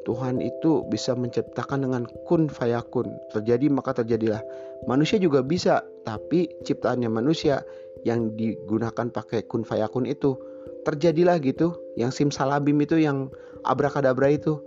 Tuhan 0.05 0.43
itu 0.43 0.85
bisa 0.91 1.17
menciptakan 1.17 1.87
dengan 1.87 2.03
kun 2.27 2.51
fayakun. 2.51 3.09
Terjadi 3.33 3.71
maka 3.71 3.97
terjadilah. 3.97 4.43
Manusia 4.85 5.17
juga 5.17 5.41
bisa, 5.41 5.81
tapi 6.05 6.51
ciptaannya 6.67 7.09
manusia 7.09 7.65
yang 8.05 8.35
digunakan 8.37 9.09
pakai 9.09 9.47
kun 9.49 9.65
fayakun 9.65 10.05
itu 10.05 10.37
terjadilah 10.85 11.41
gitu. 11.41 11.73
Yang 11.97 12.23
simsalabim 12.23 12.77
itu 12.83 13.01
yang 13.01 13.31
abrakadabra 13.65 14.31
itu 14.31 14.61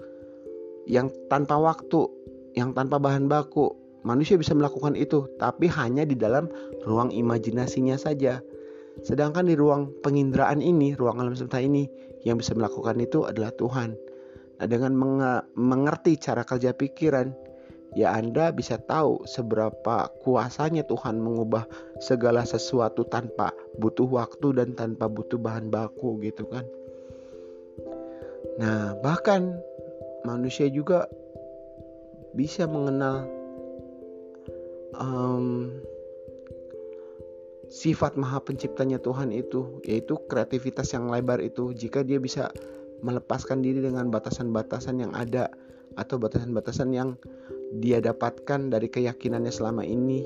yang 0.89 1.13
tanpa 1.31 1.61
waktu, 1.61 2.11
yang 2.59 2.75
tanpa 2.75 2.99
bahan 2.99 3.31
baku, 3.31 3.81
Manusia 4.01 4.41
bisa 4.41 4.57
melakukan 4.57 4.97
itu, 4.97 5.29
tapi 5.37 5.69
hanya 5.69 6.09
di 6.09 6.17
dalam 6.17 6.49
ruang 6.89 7.13
imajinasinya 7.13 8.01
saja. 8.01 8.41
Sedangkan 9.05 9.45
di 9.45 9.53
ruang 9.53 9.93
penginderaan 10.01 10.65
ini, 10.65 10.97
ruang 10.97 11.21
alam 11.21 11.37
semesta 11.37 11.61
ini, 11.61 11.85
yang 12.25 12.41
bisa 12.41 12.57
melakukan 12.57 12.97
itu 12.97 13.29
adalah 13.29 13.53
Tuhan. 13.53 13.93
Dengan 14.61 14.93
mengerti 15.57 16.21
cara 16.21 16.45
kerja 16.45 16.77
pikiran, 16.77 17.33
ya 17.97 18.13
Anda 18.13 18.53
bisa 18.53 18.77
tahu 18.77 19.25
seberapa 19.25 20.13
kuasanya 20.21 20.85
Tuhan 20.85 21.19
mengubah 21.19 21.65
segala 21.99 22.45
sesuatu 22.45 23.09
tanpa 23.09 23.57
butuh 23.81 24.07
waktu 24.07 24.61
dan 24.61 24.77
tanpa 24.77 25.09
butuh 25.09 25.41
bahan 25.41 25.73
baku 25.73 26.21
gitu 26.21 26.45
kan. 26.47 26.69
Nah, 28.61 28.93
bahkan 29.01 29.57
manusia 30.29 30.69
juga 30.69 31.09
bisa 32.37 32.69
mengenal 32.69 33.27
um, 34.95 35.73
sifat 37.71 38.19
maha 38.19 38.43
penciptanya 38.43 38.99
Tuhan 38.99 39.31
itu 39.31 39.81
yaitu 39.87 40.19
kreativitas 40.27 40.91
yang 40.91 41.09
lebar 41.09 41.39
itu 41.39 41.71
jika 41.75 42.03
dia 42.03 42.19
bisa 42.19 42.51
melepaskan 43.01 43.65
diri 43.65 43.85
dengan 43.85 44.09
batasan-batasan 44.09 45.03
yang 45.03 45.13
ada 45.17 45.49
atau 45.99 46.17
batasan-batasan 46.21 46.95
yang 46.95 47.19
dia 47.83 47.99
dapatkan 47.99 48.71
dari 48.71 48.91
keyakinannya 48.91 49.51
selama 49.51 49.83
ini 49.83 50.23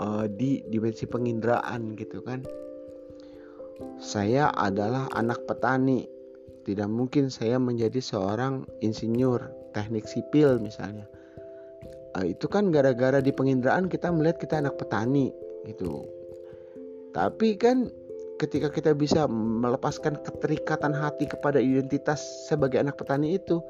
uh, 0.00 0.26
di 0.28 0.64
dimensi 0.68 1.04
penginderaan 1.04 1.96
gitu 1.96 2.24
kan 2.24 2.44
saya 3.98 4.50
adalah 4.54 5.10
anak 5.14 5.46
petani. 5.46 6.06
Tidak 6.64 6.88
mungkin 6.88 7.28
saya 7.28 7.60
menjadi 7.60 8.00
seorang 8.00 8.64
insinyur 8.80 9.52
teknik 9.76 10.08
sipil 10.08 10.56
misalnya. 10.56 11.04
Uh, 12.14 12.30
itu 12.30 12.46
kan 12.46 12.70
gara-gara 12.72 13.20
di 13.20 13.34
penginderaan 13.34 13.90
kita 13.90 14.08
melihat 14.08 14.40
kita 14.40 14.64
anak 14.64 14.78
petani 14.80 15.28
gitu. 15.68 16.08
Tapi 17.12 17.58
kan 17.60 17.90
ketika 18.40 18.68
kita 18.70 18.92
bisa 18.96 19.26
melepaskan 19.30 20.18
keterikatan 20.22 20.94
hati 20.94 21.28
kepada 21.28 21.62
identitas 21.62 22.20
sebagai 22.50 22.82
anak 22.82 22.98
petani 22.98 23.38
itu, 23.38 23.62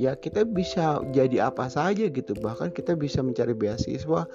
ya 0.00 0.18
kita 0.18 0.46
bisa 0.46 1.02
jadi 1.14 1.50
apa 1.50 1.70
saja 1.70 2.10
gitu. 2.10 2.32
Bahkan 2.34 2.74
kita 2.74 2.98
bisa 2.98 3.22
mencari 3.22 3.54
beasiswa 3.54 4.26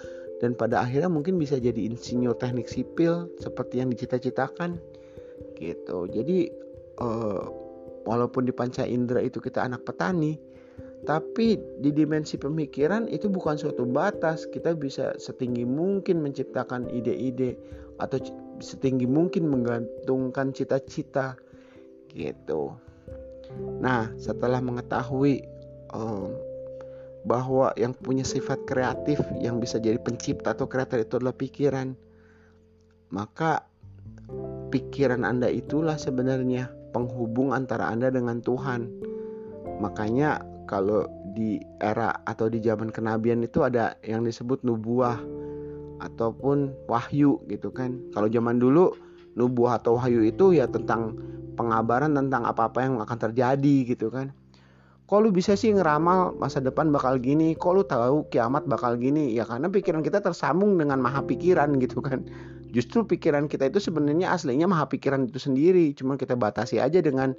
dan 0.43 0.51
pada 0.55 0.83
akhirnya 0.83 1.07
mungkin 1.07 1.39
bisa 1.39 1.55
jadi 1.55 1.87
insinyur 1.87 2.35
teknik 2.35 2.67
sipil 2.67 3.31
seperti 3.39 3.79
yang 3.79 3.91
dicita-citakan 3.91 4.79
gitu 5.55 6.07
jadi 6.11 6.51
uh, 6.99 7.47
walaupun 8.03 8.43
di 8.43 8.51
panca 8.51 8.83
indera 8.83 9.23
itu 9.23 9.39
kita 9.39 9.63
anak 9.63 9.87
petani 9.87 10.35
tapi 11.05 11.55
di 11.79 11.93
dimensi 11.93 12.35
pemikiran 12.35 13.07
itu 13.07 13.29
bukan 13.29 13.55
suatu 13.55 13.85
batas 13.85 14.49
kita 14.49 14.73
bisa 14.73 15.13
setinggi 15.21 15.63
mungkin 15.63 16.19
menciptakan 16.19 16.89
ide-ide 16.91 17.55
atau 18.01 18.19
setinggi 18.59 19.07
mungkin 19.07 19.47
menggantungkan 19.47 20.51
cita-cita 20.55 21.35
gitu 22.11 22.75
nah 23.79 24.09
setelah 24.17 24.59
mengetahui 24.59 25.45
um, 25.93 26.33
bahwa 27.25 27.73
yang 27.77 27.93
punya 27.93 28.21
sifat 28.21 28.61
kreatif 28.69 29.17
yang 29.41 29.57
bisa 29.57 29.81
jadi 29.81 29.97
pencipta 29.97 30.53
atau 30.53 30.69
kreator 30.69 31.01
itu 31.01 31.17
adalah 31.17 31.33
pikiran 31.33 31.97
maka 33.13 33.65
pikiran 34.73 35.23
Anda 35.23 35.49
itulah 35.49 35.95
sebenarnya 35.95 36.67
penghubung 36.91 37.51
antara 37.51 37.91
Anda 37.91 38.09
dengan 38.09 38.41
Tuhan. 38.41 38.87
Makanya 39.83 40.41
kalau 40.65 41.05
di 41.35 41.59
era 41.83 42.15
atau 42.25 42.47
di 42.47 42.63
zaman 42.63 42.89
kenabian 42.89 43.43
itu 43.43 43.61
ada 43.61 43.99
yang 44.07 44.23
disebut 44.23 44.63
nubuah 44.63 45.19
ataupun 46.01 46.73
wahyu 46.89 47.39
gitu 47.47 47.69
kan. 47.71 47.99
Kalau 48.11 48.27
zaman 48.31 48.59
dulu 48.59 48.95
nubuah 49.35 49.79
atau 49.79 49.99
wahyu 49.99 50.23
itu 50.25 50.55
ya 50.55 50.67
tentang 50.67 51.15
pengabaran 51.55 52.15
tentang 52.15 52.43
apa-apa 52.43 52.83
yang 52.83 52.99
akan 52.99 53.17
terjadi 53.19 53.75
gitu 53.87 54.11
kan. 54.11 54.31
Kok 55.05 55.21
lu 55.21 55.29
bisa 55.29 55.53
sih 55.53 55.69
ngeramal 55.69 56.33
masa 56.41 56.57
depan 56.57 56.89
bakal 56.89 57.21
gini? 57.21 57.53
Kok 57.53 57.71
lu 57.77 57.83
tahu 57.85 58.25
kiamat 58.33 58.65
bakal 58.65 58.97
gini? 58.97 59.37
Ya 59.37 59.45
karena 59.45 59.69
pikiran 59.69 60.01
kita 60.01 60.17
tersambung 60.17 60.81
dengan 60.81 60.97
maha 60.97 61.21
pikiran 61.21 61.77
gitu 61.77 62.01
kan 62.01 62.25
justru 62.75 63.07
pikiran 63.07 63.47
kita 63.47 63.71
itu 63.71 63.79
sebenarnya 63.79 64.35
aslinya 64.35 64.67
maha 64.67 64.83
pikiran 64.91 65.31
itu 65.31 65.39
sendiri 65.39 65.95
cuma 65.95 66.19
kita 66.19 66.35
batasi 66.35 66.83
aja 66.83 66.99
dengan 66.99 67.31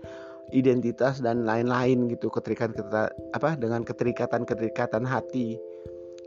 identitas 0.57 1.21
dan 1.21 1.45
lain-lain 1.45 2.09
gitu 2.09 2.33
keterikatan 2.33 2.81
apa 3.37 3.61
dengan 3.61 3.85
keterikatan 3.85 4.49
keterikatan 4.49 5.05
hati 5.05 5.61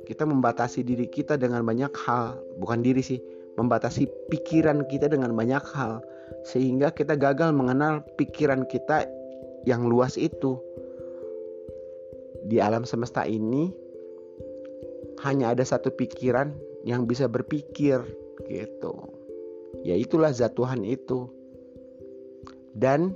kita 0.10 0.26
membatasi 0.26 0.82
diri 0.82 1.06
kita 1.06 1.38
dengan 1.38 1.62
banyak 1.62 1.94
hal 1.94 2.42
bukan 2.58 2.82
diri 2.82 3.06
sih 3.06 3.22
membatasi 3.62 4.10
pikiran 4.34 4.90
kita 4.90 5.06
dengan 5.06 5.38
banyak 5.38 5.62
hal 5.78 6.02
sehingga 6.50 6.90
kita 6.90 7.14
gagal 7.14 7.54
mengenal 7.54 8.02
pikiran 8.18 8.66
kita 8.66 9.06
yang 9.70 9.86
luas 9.86 10.16
itu. 10.16 10.58
Di 12.48 12.58
alam 12.64 12.88
semesta 12.88 13.28
ini 13.28 13.70
hanya 15.22 15.52
ada 15.52 15.62
satu 15.68 15.92
pikiran 15.92 16.56
yang 16.88 17.04
bisa 17.04 17.28
berpikir 17.28 18.00
gitu. 18.48 18.94
Ya 19.84 19.94
itulah 20.00 20.32
zat 20.32 20.56
Tuhan 20.56 20.88
itu. 20.88 21.28
Dan 22.72 23.12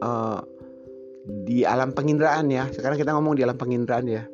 uh, 0.00 0.40
di 1.46 1.68
alam 1.68 1.92
penginderaan 1.92 2.48
ya 2.48 2.70
sekarang 2.72 2.96
kita 2.96 3.12
ngomong 3.12 3.36
di 3.36 3.44
alam 3.44 3.58
penginderaan 3.60 4.08
ya 4.08 4.24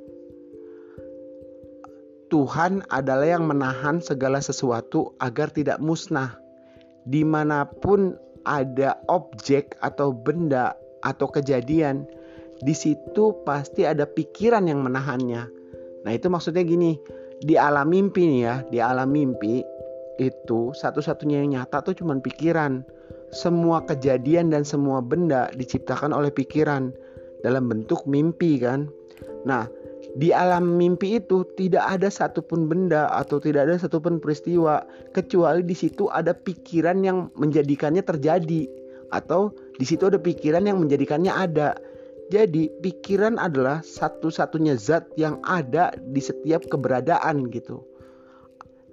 Tuhan 2.33 2.81
adalah 2.89 3.29
yang 3.29 3.45
menahan 3.45 4.01
segala 4.01 4.41
sesuatu 4.41 5.13
agar 5.21 5.53
tidak 5.53 5.77
musnah 5.85 6.41
di 7.05 7.21
mana 7.21 7.69
pun 7.69 8.17
ada 8.49 8.97
objek 9.13 9.77
atau 9.85 10.17
benda 10.17 10.73
atau 11.05 11.29
kejadian 11.29 12.09
di 12.65 12.73
situ 12.73 13.37
pasti 13.45 13.85
ada 13.85 14.09
pikiran 14.09 14.65
yang 14.65 14.81
menahannya 14.81 15.45
nah 16.03 16.11
itu 16.11 16.33
maksudnya 16.33 16.65
gini 16.65 16.97
di 17.45 17.61
alam 17.61 17.93
mimpi 17.93 18.25
nih 18.25 18.41
ya 18.43 18.55
di 18.73 18.79
alam 18.81 19.13
mimpi 19.13 19.61
itu 20.21 20.77
satu-satunya 20.77 21.45
yang 21.45 21.59
nyata 21.59 21.81
tuh 21.81 21.95
cuman 21.97 22.21
pikiran. 22.21 22.85
Semua 23.33 23.81
kejadian 23.89 24.53
dan 24.53 24.63
semua 24.63 25.01
benda 25.01 25.49
diciptakan 25.57 26.13
oleh 26.13 26.29
pikiran 26.29 26.93
dalam 27.41 27.67
bentuk 27.67 28.05
mimpi 28.05 28.61
kan. 28.61 28.93
Nah, 29.49 29.65
di 30.13 30.29
alam 30.29 30.77
mimpi 30.77 31.17
itu 31.17 31.45
tidak 31.57 31.85
ada 31.89 32.13
satupun 32.13 32.69
benda 32.69 33.09
atau 33.09 33.41
tidak 33.41 33.69
ada 33.69 33.81
satupun 33.81 34.21
peristiwa 34.21 34.85
kecuali 35.17 35.65
di 35.65 35.73
situ 35.73 36.13
ada 36.13 36.37
pikiran 36.37 37.01
yang 37.01 37.33
menjadikannya 37.37 38.05
terjadi 38.05 38.69
atau 39.13 39.53
di 39.81 39.85
situ 39.89 40.09
ada 40.09 40.21
pikiran 40.21 40.69
yang 40.69 40.81
menjadikannya 40.81 41.33
ada. 41.33 41.77
Jadi, 42.33 42.73
pikiran 42.81 43.37
adalah 43.37 43.85
satu-satunya 43.85 44.81
zat 44.81 45.05
yang 45.21 45.37
ada 45.45 45.93
di 46.01 46.17
setiap 46.17 46.65
keberadaan 46.65 47.53
gitu 47.53 47.85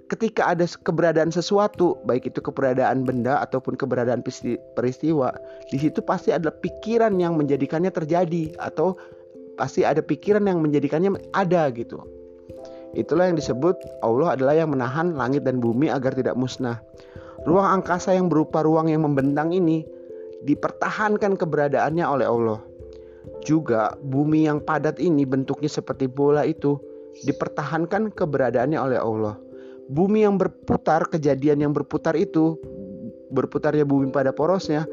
ketika 0.09 0.51
ada 0.51 0.65
keberadaan 0.65 1.29
sesuatu, 1.29 2.01
baik 2.03 2.33
itu 2.33 2.41
keberadaan 2.41 3.05
benda 3.05 3.39
ataupun 3.45 3.77
keberadaan 3.77 4.25
peristiwa, 4.73 5.29
di 5.69 5.77
situ 5.77 6.01
pasti 6.01 6.33
ada 6.33 6.49
pikiran 6.49 7.15
yang 7.21 7.37
menjadikannya 7.37 7.93
terjadi 7.93 8.57
atau 8.57 8.97
pasti 9.59 9.83
ada 9.83 9.99
pikiran 9.99 10.47
yang 10.47 10.63
menjadikannya 10.63 11.19
ada 11.35 11.67
gitu. 11.75 11.99
Itulah 12.95 13.29
yang 13.29 13.37
disebut 13.37 13.75
Allah 14.01 14.33
adalah 14.33 14.55
yang 14.55 14.71
menahan 14.71 15.13
langit 15.13 15.43
dan 15.43 15.59
bumi 15.59 15.91
agar 15.91 16.15
tidak 16.15 16.39
musnah. 16.39 16.79
Ruang 17.43 17.83
angkasa 17.83 18.15
yang 18.15 18.31
berupa 18.31 18.63
ruang 18.63 18.87
yang 18.87 19.03
membentang 19.03 19.51
ini 19.51 19.83
dipertahankan 20.47 21.35
keberadaannya 21.35 22.05
oleh 22.07 22.25
Allah. 22.25 22.59
Juga 23.43 23.93
bumi 23.99 24.47
yang 24.47 24.63
padat 24.63 24.97
ini 24.97 25.27
bentuknya 25.27 25.69
seperti 25.69 26.07
bola 26.07 26.47
itu 26.47 26.79
dipertahankan 27.27 28.15
keberadaannya 28.15 28.79
oleh 28.79 28.97
Allah 28.97 29.35
bumi 29.89 30.23
yang 30.23 30.37
berputar, 30.37 31.09
kejadian 31.09 31.65
yang 31.65 31.73
berputar 31.73 32.13
itu, 32.13 32.55
berputarnya 33.33 33.83
bumi 33.83 34.13
pada 34.13 34.29
porosnya, 34.29 34.85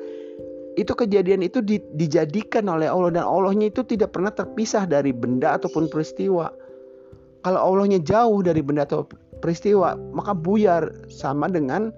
itu 0.77 0.93
kejadian 0.93 1.41
itu 1.41 1.65
di, 1.65 1.81
dijadikan 1.97 2.69
oleh 2.69 2.87
Allah 2.87 3.17
dan 3.17 3.25
Allahnya 3.25 3.73
itu 3.73 3.81
tidak 3.81 4.13
pernah 4.13 4.29
terpisah 4.29 4.85
dari 4.85 5.11
benda 5.11 5.57
ataupun 5.57 5.89
peristiwa. 5.89 6.53
Kalau 7.41 7.61
Allahnya 7.61 8.05
jauh 8.05 8.45
dari 8.45 8.61
benda 8.61 8.85
atau 8.85 9.09
peristiwa, 9.41 9.97
maka 10.13 10.37
buyar 10.37 10.93
sama 11.09 11.49
dengan 11.49 11.89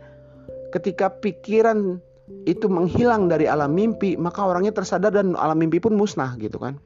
ketika 0.71 1.11
pikiran 1.11 1.99
itu 2.47 2.71
menghilang 2.71 3.27
dari 3.27 3.51
alam 3.51 3.75
mimpi, 3.75 4.14
maka 4.14 4.47
orangnya 4.47 4.71
tersadar 4.71 5.11
dan 5.11 5.35
alam 5.35 5.59
mimpi 5.59 5.83
pun 5.83 5.99
musnah 5.99 6.38
gitu 6.38 6.61
kan. 6.61 6.79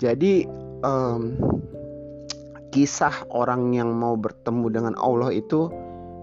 Jadi 0.00 0.48
um, 0.84 1.36
kisah 2.72 3.28
orang 3.32 3.76
yang 3.76 3.92
mau 3.92 4.16
bertemu 4.16 4.66
dengan 4.72 4.94
Allah 5.00 5.32
itu 5.36 5.68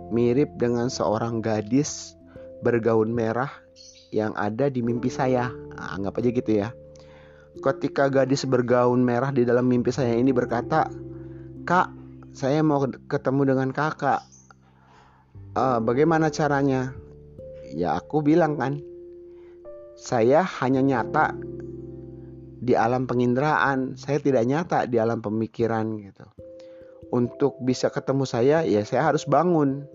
mirip 0.10 0.50
dengan 0.58 0.90
seorang 0.90 1.42
gadis 1.42 2.14
bergaun 2.62 3.12
merah 3.12 3.63
yang 4.14 4.38
ada 4.38 4.70
di 4.70 4.86
mimpi 4.86 5.10
saya. 5.10 5.50
Nah, 5.50 5.98
anggap 5.98 6.22
aja 6.22 6.30
gitu 6.30 6.52
ya. 6.54 6.70
Ketika 7.58 8.14
gadis 8.14 8.46
bergaun 8.46 9.02
merah 9.02 9.34
di 9.34 9.42
dalam 9.42 9.66
mimpi 9.66 9.90
saya 9.90 10.14
ini 10.14 10.30
berkata, 10.30 10.86
"Kak, 11.66 11.90
saya 12.34 12.62
mau 12.62 12.86
ketemu 13.10 13.42
dengan 13.54 13.70
kakak. 13.74 14.22
Uh, 15.58 15.82
bagaimana 15.82 16.30
caranya?" 16.30 16.94
Ya 17.74 17.98
aku 17.98 18.22
bilang 18.22 18.62
kan, 18.62 18.86
saya 19.98 20.46
hanya 20.62 20.86
nyata 20.86 21.34
di 22.62 22.78
alam 22.78 23.10
penginderaan, 23.10 23.98
saya 23.98 24.22
tidak 24.22 24.46
nyata 24.46 24.86
di 24.86 25.02
alam 25.02 25.26
pemikiran 25.26 25.98
gitu 25.98 26.30
untuk 27.14 27.62
bisa 27.62 27.94
ketemu 27.94 28.26
saya 28.26 28.66
ya 28.66 28.82
saya 28.82 29.14
harus 29.14 29.30
bangun 29.30 29.86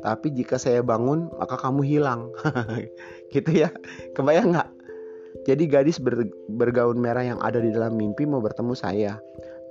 tapi 0.00 0.32
jika 0.32 0.56
saya 0.56 0.80
bangun 0.80 1.28
maka 1.36 1.60
kamu 1.60 1.84
hilang 1.84 2.32
gitu 3.32 3.64
ya. 3.66 3.72
Kebayang 4.14 4.52
nggak? 4.54 4.68
Jadi 5.48 5.64
gadis 5.66 5.98
ber, 5.98 6.28
bergaun 6.52 7.00
merah 7.00 7.24
yang 7.24 7.40
ada 7.42 7.58
di 7.58 7.72
dalam 7.72 7.98
mimpi 7.98 8.28
mau 8.28 8.38
bertemu 8.38 8.76
saya. 8.76 9.18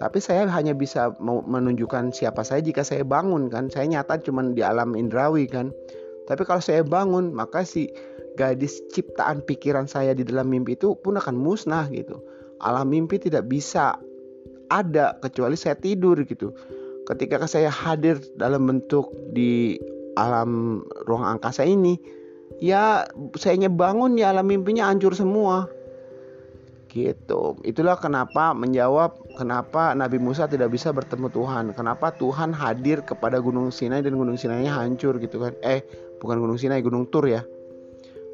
Tapi 0.02 0.18
saya 0.18 0.50
hanya 0.50 0.74
bisa 0.74 1.14
menunjukkan 1.22 2.10
siapa 2.10 2.42
saya 2.42 2.66
jika 2.66 2.82
saya 2.82 3.06
bangun 3.06 3.54
kan. 3.54 3.70
Saya 3.70 3.86
nyata 3.86 4.18
cuman 4.18 4.58
di 4.58 4.66
alam 4.66 4.98
indrawi 4.98 5.46
kan. 5.46 5.70
Tapi 6.26 6.42
kalau 6.42 6.60
saya 6.60 6.82
bangun 6.82 7.30
maka 7.30 7.62
si 7.62 7.86
gadis 8.34 8.82
ciptaan 8.90 9.46
pikiran 9.46 9.86
saya 9.86 10.18
di 10.18 10.26
dalam 10.26 10.50
mimpi 10.50 10.74
itu 10.74 10.98
pun 10.98 11.22
akan 11.22 11.38
musnah 11.38 11.86
gitu. 11.94 12.18
Alam 12.66 12.90
mimpi 12.90 13.22
tidak 13.22 13.46
bisa 13.46 13.94
ada 14.74 15.20
kecuali 15.22 15.54
saya 15.54 15.78
tidur 15.78 16.18
gitu. 16.26 16.50
Ketika 17.06 17.46
saya 17.46 17.70
hadir 17.70 18.18
dalam 18.40 18.66
bentuk 18.66 19.12
di 19.36 19.78
alam 20.18 20.82
ruang 21.06 21.38
angkasa 21.38 21.68
ini 21.68 22.00
ya 22.60 23.08
saya 23.38 23.70
bangun 23.72 24.20
ya 24.20 24.36
alam 24.36 24.50
mimpinya 24.50 24.90
hancur 24.90 25.16
semua. 25.16 25.70
Gitu. 26.92 27.56
Itulah 27.64 27.96
kenapa 27.96 28.52
menjawab 28.52 29.16
kenapa 29.40 29.96
Nabi 29.96 30.20
Musa 30.20 30.44
tidak 30.52 30.76
bisa 30.76 30.92
bertemu 30.92 31.32
Tuhan? 31.32 31.72
Kenapa 31.72 32.12
Tuhan 32.20 32.52
hadir 32.52 33.00
kepada 33.08 33.40
Gunung 33.40 33.72
Sinai 33.72 34.04
dan 34.04 34.20
Gunung 34.20 34.36
Sinai 34.36 34.68
hancur 34.68 35.16
gitu 35.24 35.40
kan? 35.40 35.56
Eh 35.64 35.80
bukan 36.20 36.44
Gunung 36.44 36.60
Sinai 36.60 36.84
Gunung 36.84 37.08
Tur 37.08 37.32
ya. 37.32 37.40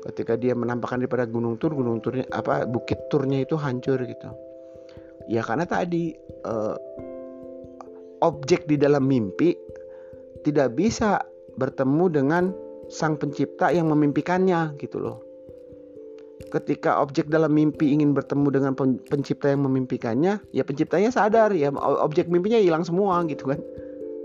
Ketika 0.09 0.33
dia 0.41 0.57
menampakkan 0.57 1.05
daripada 1.05 1.29
Gunung 1.29 1.61
Tur 1.61 1.77
Gunung 1.77 2.01
Turnya 2.01 2.25
apa 2.33 2.65
Bukit 2.65 2.97
Turnya 3.13 3.45
itu 3.45 3.53
hancur 3.53 4.01
gitu. 4.01 4.29
Ya 5.29 5.45
karena 5.45 5.69
tadi 5.69 6.17
eh, 6.41 6.75
objek 8.25 8.65
di 8.65 8.81
dalam 8.81 9.05
mimpi 9.05 9.53
tidak 10.41 10.73
bisa 10.73 11.21
bertemu 11.61 12.05
dengan 12.09 12.43
sang 12.87 13.19
pencipta 13.19 13.71
yang 13.71 13.91
memimpikannya 13.91 14.75
gitu 14.79 14.99
loh 15.03 15.27
ketika 16.47 17.03
objek 17.03 17.27
dalam 17.27 17.51
mimpi 17.53 17.91
ingin 17.91 18.15
bertemu 18.15 18.47
dengan 18.49 18.73
pencipta 19.03 19.51
yang 19.51 19.67
memimpikannya, 19.67 20.39
ya 20.55 20.63
penciptanya 20.63 21.11
sadar 21.11 21.51
ya 21.51 21.73
objek 21.75 22.31
mimpinya 22.31 22.57
hilang 22.57 22.87
semua 22.87 23.21
gitu 23.27 23.51
kan. 23.51 23.59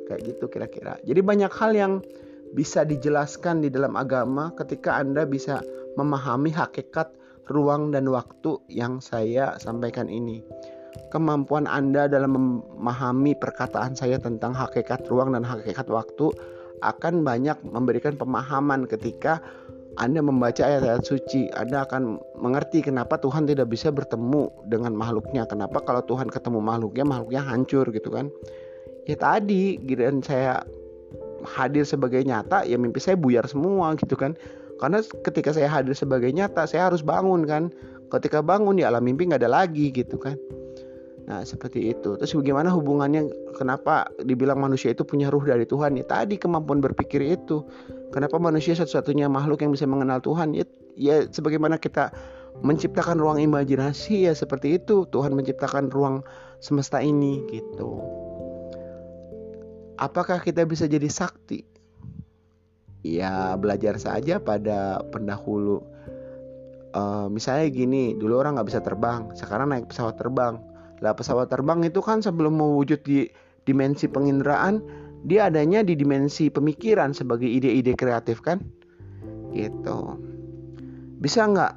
Kayak 0.06 0.20
gitu 0.34 0.44
kira-kira. 0.50 0.98
Jadi 1.02 1.20
banyak 1.22 1.52
hal 1.52 1.72
yang 1.74 1.92
bisa 2.52 2.84
dijelaskan 2.84 3.64
di 3.64 3.68
dalam 3.72 3.96
agama 3.96 4.52
ketika 4.54 5.00
Anda 5.00 5.24
bisa 5.24 5.64
memahami 5.96 6.52
hakikat 6.52 7.10
ruang 7.50 7.90
dan 7.90 8.06
waktu 8.06 8.60
yang 8.70 9.02
saya 9.02 9.56
sampaikan 9.58 10.06
ini. 10.06 10.44
Kemampuan 11.08 11.64
Anda 11.64 12.04
dalam 12.04 12.36
memahami 12.36 13.32
perkataan 13.40 13.96
saya 13.96 14.20
tentang 14.20 14.52
hakikat 14.52 15.08
ruang 15.08 15.32
dan 15.32 15.40
hakikat 15.40 15.88
waktu 15.88 16.28
akan 16.82 17.22
banyak 17.22 17.56
memberikan 17.62 18.18
pemahaman 18.18 18.90
ketika 18.90 19.38
anda 20.00 20.24
membaca 20.24 20.64
ayat-ayat 20.64 21.04
suci, 21.04 21.52
Anda 21.52 21.84
akan 21.84 22.16
mengerti 22.40 22.80
kenapa 22.80 23.20
Tuhan 23.20 23.44
tidak 23.44 23.68
bisa 23.68 23.92
bertemu 23.92 24.48
dengan 24.64 24.96
makhluknya. 24.96 25.44
Kenapa 25.44 25.84
kalau 25.84 26.00
Tuhan 26.08 26.32
ketemu 26.32 26.64
makhluknya, 26.64 27.04
makhluknya 27.04 27.44
hancur 27.44 27.84
gitu 27.92 28.08
kan? 28.08 28.32
Ya 29.04 29.20
tadi, 29.20 29.76
giliran 29.84 30.24
saya 30.24 30.64
hadir 31.44 31.84
sebagai 31.84 32.24
nyata, 32.24 32.64
ya 32.64 32.80
mimpi 32.80 33.04
saya 33.04 33.20
buyar 33.20 33.44
semua 33.44 33.92
gitu 34.00 34.16
kan? 34.16 34.32
Karena 34.80 35.04
ketika 35.28 35.52
saya 35.52 35.68
hadir 35.68 35.92
sebagai 35.92 36.32
nyata, 36.32 36.64
saya 36.64 36.88
harus 36.88 37.04
bangun 37.04 37.44
kan? 37.44 37.68
Ketika 38.08 38.40
bangun 38.40 38.80
ya 38.80 38.88
alam 38.88 39.04
mimpi 39.04 39.28
nggak 39.28 39.44
ada 39.44 39.50
lagi 39.60 39.92
gitu 39.92 40.16
kan? 40.16 40.40
Nah 41.32 41.48
seperti 41.48 41.96
itu. 41.96 42.20
Terus 42.20 42.36
bagaimana 42.36 42.68
hubungannya? 42.76 43.32
Kenapa 43.56 44.12
dibilang 44.20 44.60
manusia 44.60 44.92
itu 44.92 45.00
punya 45.00 45.32
ruh 45.32 45.40
dari 45.40 45.64
Tuhan? 45.64 45.96
Ya 45.96 46.04
tadi 46.04 46.36
kemampuan 46.36 46.84
berpikir 46.84 47.24
itu 47.24 47.64
Kenapa 48.12 48.36
manusia 48.36 48.76
satu-satunya 48.76 49.32
makhluk 49.32 49.64
yang 49.64 49.72
bisa 49.72 49.88
mengenal 49.88 50.20
Tuhan? 50.20 50.52
Ya, 50.52 50.68
ya 51.00 51.16
sebagaimana 51.24 51.80
kita 51.80 52.12
menciptakan 52.60 53.16
ruang 53.16 53.40
imajinasi 53.40 54.28
ya 54.28 54.36
seperti 54.36 54.76
itu. 54.76 55.08
Tuhan 55.08 55.32
menciptakan 55.32 55.88
ruang 55.88 56.20
semesta 56.60 57.00
ini 57.00 57.40
gitu. 57.48 58.04
Apakah 59.96 60.44
kita 60.44 60.68
bisa 60.68 60.84
jadi 60.84 61.08
sakti? 61.08 61.64
Ya 63.00 63.56
belajar 63.56 63.96
saja 63.96 64.36
pada 64.36 65.00
pendahulu. 65.08 65.80
Uh, 66.92 67.32
misalnya 67.32 67.72
gini, 67.72 68.12
dulu 68.12 68.36
orang 68.36 68.60
nggak 68.60 68.68
bisa 68.68 68.84
terbang, 68.84 69.32
sekarang 69.32 69.72
naik 69.72 69.88
pesawat 69.88 70.20
terbang. 70.20 70.60
Lah 71.02 71.18
pesawat 71.18 71.50
terbang 71.50 71.82
itu 71.82 71.98
kan 71.98 72.22
sebelum 72.22 72.54
mewujud 72.62 73.02
di 73.02 73.26
dimensi 73.66 74.06
penginderaan 74.06 74.82
dia 75.26 75.50
adanya 75.50 75.82
di 75.82 75.98
dimensi 75.98 76.50
pemikiran 76.50 77.10
sebagai 77.10 77.50
ide-ide 77.50 77.98
kreatif 77.98 78.38
kan? 78.38 78.62
Gitu. 79.50 79.98
Bisa 81.18 81.46
nggak 81.50 81.72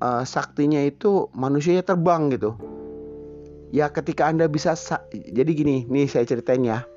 uh, 0.00 0.24
saktinya 0.24 0.80
itu 0.80 1.28
manusianya 1.36 1.84
terbang 1.84 2.32
gitu? 2.32 2.56
Ya 3.70 3.92
ketika 3.92 4.26
anda 4.26 4.48
bisa 4.48 4.74
jadi 5.12 5.52
gini 5.52 5.84
nih 5.86 6.08
saya 6.08 6.24
ceritain 6.24 6.64
ya. 6.64 6.88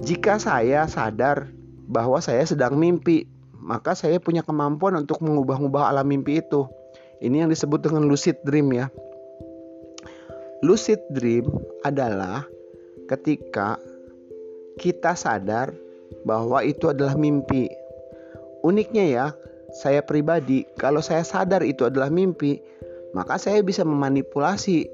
Jika 0.00 0.40
saya 0.40 0.88
sadar 0.88 1.52
bahwa 1.86 2.18
saya 2.24 2.42
sedang 2.42 2.80
mimpi 2.80 3.28
maka 3.60 3.92
saya 3.92 4.16
punya 4.16 4.40
kemampuan 4.40 4.96
untuk 4.96 5.20
mengubah-ubah 5.20 5.92
alam 5.92 6.08
mimpi 6.08 6.40
itu. 6.40 6.64
Ini 7.20 7.44
yang 7.44 7.50
disebut 7.52 7.84
dengan 7.84 8.08
lucid 8.08 8.40
dream 8.48 8.72
ya 8.72 8.88
lucid 10.60 11.00
dream 11.16 11.48
adalah 11.88 12.44
ketika 13.08 13.80
kita 14.76 15.16
sadar 15.16 15.72
bahwa 16.24 16.60
itu 16.60 16.92
adalah 16.92 17.16
mimpi. 17.16 17.68
Uniknya 18.60 19.04
ya, 19.08 19.26
saya 19.72 20.04
pribadi 20.04 20.68
kalau 20.76 21.00
saya 21.00 21.24
sadar 21.24 21.64
itu 21.64 21.88
adalah 21.88 22.12
mimpi, 22.12 22.60
maka 23.16 23.40
saya 23.40 23.64
bisa 23.64 23.82
memanipulasi. 23.88 24.84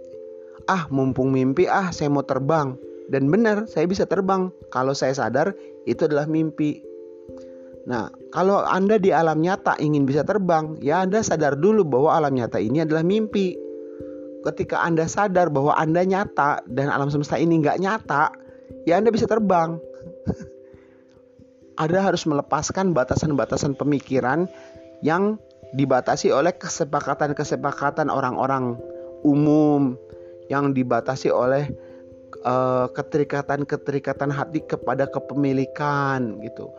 Ah, 0.66 0.90
mumpung 0.90 1.30
mimpi, 1.30 1.70
ah 1.70 1.90
saya 1.94 2.10
mau 2.10 2.26
terbang. 2.26 2.74
Dan 3.06 3.30
benar, 3.30 3.70
saya 3.70 3.86
bisa 3.86 4.02
terbang 4.02 4.50
kalau 4.74 4.90
saya 4.90 5.14
sadar 5.14 5.54
itu 5.86 6.10
adalah 6.10 6.26
mimpi. 6.26 6.82
Nah, 7.86 8.10
kalau 8.34 8.66
Anda 8.66 8.98
di 8.98 9.14
alam 9.14 9.38
nyata 9.38 9.78
ingin 9.78 10.10
bisa 10.10 10.26
terbang, 10.26 10.74
ya 10.82 11.06
Anda 11.06 11.22
sadar 11.22 11.54
dulu 11.54 11.86
bahwa 11.86 12.18
alam 12.18 12.34
nyata 12.34 12.58
ini 12.58 12.82
adalah 12.82 13.06
mimpi. 13.06 13.65
Ketika 14.46 14.78
Anda 14.86 15.10
sadar 15.10 15.50
bahwa 15.50 15.74
Anda 15.74 16.06
nyata 16.06 16.62
dan 16.70 16.86
alam 16.86 17.10
semesta 17.10 17.34
ini 17.34 17.58
nggak 17.58 17.82
nyata, 17.82 18.30
ya 18.86 18.94
Anda 19.02 19.10
bisa 19.10 19.26
terbang. 19.26 19.82
Anda 21.82 21.98
harus 21.98 22.24
melepaskan 22.24 22.94
batasan-batasan 22.94 23.74
pemikiran 23.74 24.46
yang 25.02 25.42
dibatasi 25.74 26.30
oleh 26.30 26.54
kesepakatan-kesepakatan 26.54 28.06
orang-orang 28.06 28.78
umum 29.26 29.98
yang 30.46 30.70
dibatasi 30.70 31.28
oleh 31.28 31.66
uh, 32.46 32.86
keterikatan-keterikatan 32.94 34.30
hati 34.30 34.62
kepada 34.62 35.10
kepemilikan 35.10 36.38
gitu. 36.46 36.70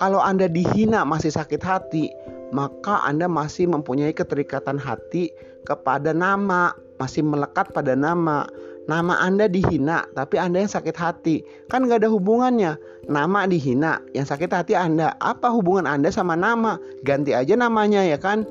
Kalau 0.00 0.18
Anda 0.18 0.50
dihina 0.50 1.06
masih 1.06 1.30
sakit 1.30 1.62
hati, 1.62 2.10
maka 2.50 3.06
Anda 3.06 3.30
masih 3.30 3.70
mempunyai 3.70 4.10
keterikatan 4.10 4.80
hati 4.80 5.30
kepada 5.62 6.10
nama, 6.10 6.74
masih 7.02 7.26
melekat 7.26 7.74
pada 7.74 7.98
nama 7.98 8.46
nama 8.86 9.18
Anda 9.22 9.46
dihina, 9.46 10.06
tapi 10.14 10.38
Anda 10.38 10.62
yang 10.62 10.72
sakit 10.72 10.96
hati. 10.96 11.42
Kan 11.70 11.86
nggak 11.86 12.06
ada 12.06 12.10
hubungannya. 12.10 12.78
Nama 13.10 13.46
dihina, 13.46 14.02
yang 14.14 14.26
sakit 14.26 14.50
hati 14.50 14.74
Anda. 14.78 15.14
Apa 15.18 15.50
hubungan 15.50 15.86
Anda 15.86 16.10
sama 16.14 16.38
nama? 16.38 16.78
Ganti 17.06 17.34
aja 17.34 17.54
namanya 17.58 18.02
ya 18.02 18.18
kan. 18.18 18.46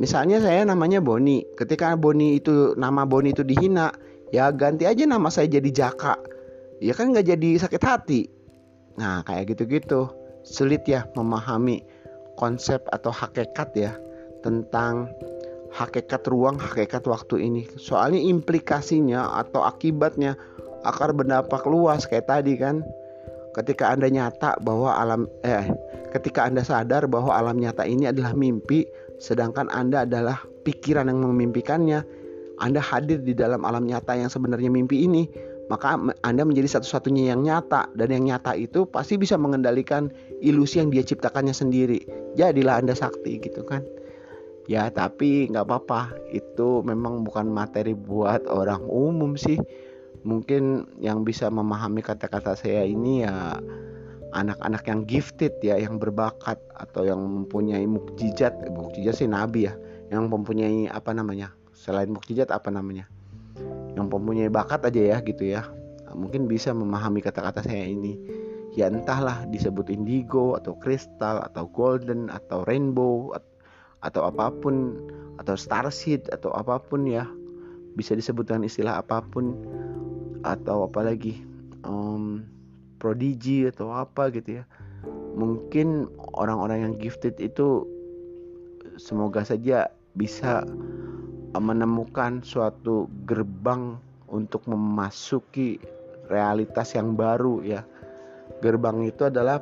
Misalnya 0.00 0.40
saya 0.40 0.64
namanya 0.64 0.98
Boni. 1.02 1.44
Ketika 1.58 1.92
Boni 1.98 2.40
itu 2.40 2.74
nama 2.78 3.04
Boni 3.04 3.34
itu 3.34 3.44
dihina, 3.44 3.92
ya 4.34 4.48
ganti 4.54 4.86
aja 4.88 5.04
nama 5.04 5.28
saya 5.28 5.50
jadi 5.50 5.70
Jaka. 5.70 6.16
Ya 6.80 6.96
kan 6.96 7.12
nggak 7.12 7.28
jadi 7.28 7.50
sakit 7.60 7.82
hati. 7.84 8.20
Nah 8.96 9.20
kayak 9.26 9.54
gitu-gitu. 9.54 10.08
Sulit 10.40 10.88
ya 10.88 11.04
memahami 11.12 11.84
konsep 12.40 12.80
atau 12.88 13.12
hakikat 13.12 13.76
ya 13.76 13.92
tentang 14.40 15.12
hakikat 15.70 16.26
ruang, 16.26 16.58
hakikat 16.58 17.06
waktu 17.06 17.46
ini. 17.46 17.62
Soalnya 17.78 18.18
implikasinya 18.18 19.38
atau 19.38 19.62
akibatnya 19.62 20.34
akan 20.82 21.22
berdampak 21.22 21.62
luas 21.66 22.04
kayak 22.06 22.26
tadi 22.26 22.58
kan. 22.58 22.82
Ketika 23.50 23.90
Anda 23.90 24.06
nyata 24.06 24.62
bahwa 24.62 24.94
alam 24.94 25.26
eh 25.42 25.66
ketika 26.14 26.46
Anda 26.46 26.62
sadar 26.62 27.10
bahwa 27.10 27.34
alam 27.34 27.58
nyata 27.58 27.82
ini 27.82 28.10
adalah 28.10 28.34
mimpi, 28.34 28.86
sedangkan 29.18 29.66
Anda 29.74 30.06
adalah 30.06 30.38
pikiran 30.62 31.10
yang 31.10 31.22
memimpikannya, 31.22 32.06
Anda 32.62 32.78
hadir 32.78 33.22
di 33.22 33.34
dalam 33.34 33.66
alam 33.66 33.90
nyata 33.90 34.14
yang 34.14 34.30
sebenarnya 34.30 34.70
mimpi 34.70 35.02
ini, 35.02 35.26
maka 35.66 35.98
Anda 36.22 36.46
menjadi 36.46 36.78
satu-satunya 36.78 37.34
yang 37.34 37.42
nyata 37.42 37.90
dan 37.98 38.08
yang 38.14 38.30
nyata 38.30 38.54
itu 38.54 38.86
pasti 38.86 39.18
bisa 39.18 39.34
mengendalikan 39.34 40.14
ilusi 40.38 40.78
yang 40.78 40.94
dia 40.94 41.02
ciptakannya 41.02 41.54
sendiri. 41.54 42.06
Jadilah 42.38 42.86
Anda 42.86 42.94
sakti 42.94 43.42
gitu 43.42 43.66
kan 43.66 43.82
ya 44.70 44.86
tapi 44.94 45.50
nggak 45.50 45.66
apa-apa. 45.66 46.14
Itu 46.30 46.86
memang 46.86 47.26
bukan 47.26 47.50
materi 47.50 47.98
buat 47.98 48.46
orang 48.46 48.86
umum 48.86 49.34
sih. 49.34 49.58
Mungkin 50.22 50.86
yang 51.02 51.26
bisa 51.26 51.50
memahami 51.50 52.06
kata-kata 52.06 52.54
saya 52.54 52.86
ini 52.86 53.26
ya 53.26 53.58
anak-anak 54.30 54.86
yang 54.86 55.02
gifted 55.10 55.58
ya 55.58 55.74
yang 55.74 55.98
berbakat 55.98 56.62
atau 56.78 57.02
yang 57.02 57.18
mempunyai 57.18 57.82
mukjizat. 57.82 58.54
Eh, 58.62 58.70
mukjizat 58.70 59.26
sih 59.26 59.26
nabi 59.26 59.66
ya. 59.66 59.74
Yang 60.14 60.30
mempunyai 60.30 60.86
apa 60.86 61.10
namanya? 61.10 61.50
Selain 61.74 62.06
mukjizat 62.06 62.54
apa 62.54 62.70
namanya? 62.70 63.10
Yang 63.98 64.06
mempunyai 64.06 64.50
bakat 64.52 64.86
aja 64.86 65.02
ya 65.02 65.18
gitu 65.26 65.50
ya. 65.50 65.66
Mungkin 66.14 66.46
bisa 66.46 66.70
memahami 66.70 67.22
kata-kata 67.22 67.66
saya 67.66 67.90
ini. 67.90 68.14
Ya 68.78 68.86
entahlah 68.86 69.50
disebut 69.50 69.90
indigo 69.90 70.54
atau 70.54 70.78
kristal 70.78 71.42
atau 71.42 71.66
golden 71.66 72.30
atau 72.30 72.62
rainbow 72.70 73.34
atau 74.00 74.28
apa 74.28 74.52
pun 74.52 74.96
atau 75.40 75.56
starseed 75.56 76.28
atau 76.32 76.52
apa 76.52 76.80
pun 76.80 77.08
ya 77.08 77.28
bisa 77.96 78.16
disebut 78.16 78.48
dengan 78.48 78.68
istilah 78.68 79.00
apa 79.00 79.24
pun 79.24 79.56
atau 80.44 80.88
apalagi 80.88 81.40
um, 81.84 82.44
prodigy 83.00 83.68
atau 83.68 83.92
apa 83.92 84.32
gitu 84.32 84.60
ya 84.60 84.64
mungkin 85.36 86.08
orang-orang 86.36 86.84
yang 86.84 86.94
gifted 87.00 87.36
itu 87.40 87.88
semoga 89.00 89.44
saja 89.44 89.88
bisa 90.14 90.64
menemukan 91.56 92.44
suatu 92.46 93.10
gerbang 93.26 93.98
untuk 94.30 94.62
memasuki 94.70 95.82
realitas 96.30 96.94
yang 96.94 97.18
baru 97.18 97.64
ya. 97.66 97.82
Gerbang 98.62 99.02
itu 99.02 99.26
adalah 99.26 99.58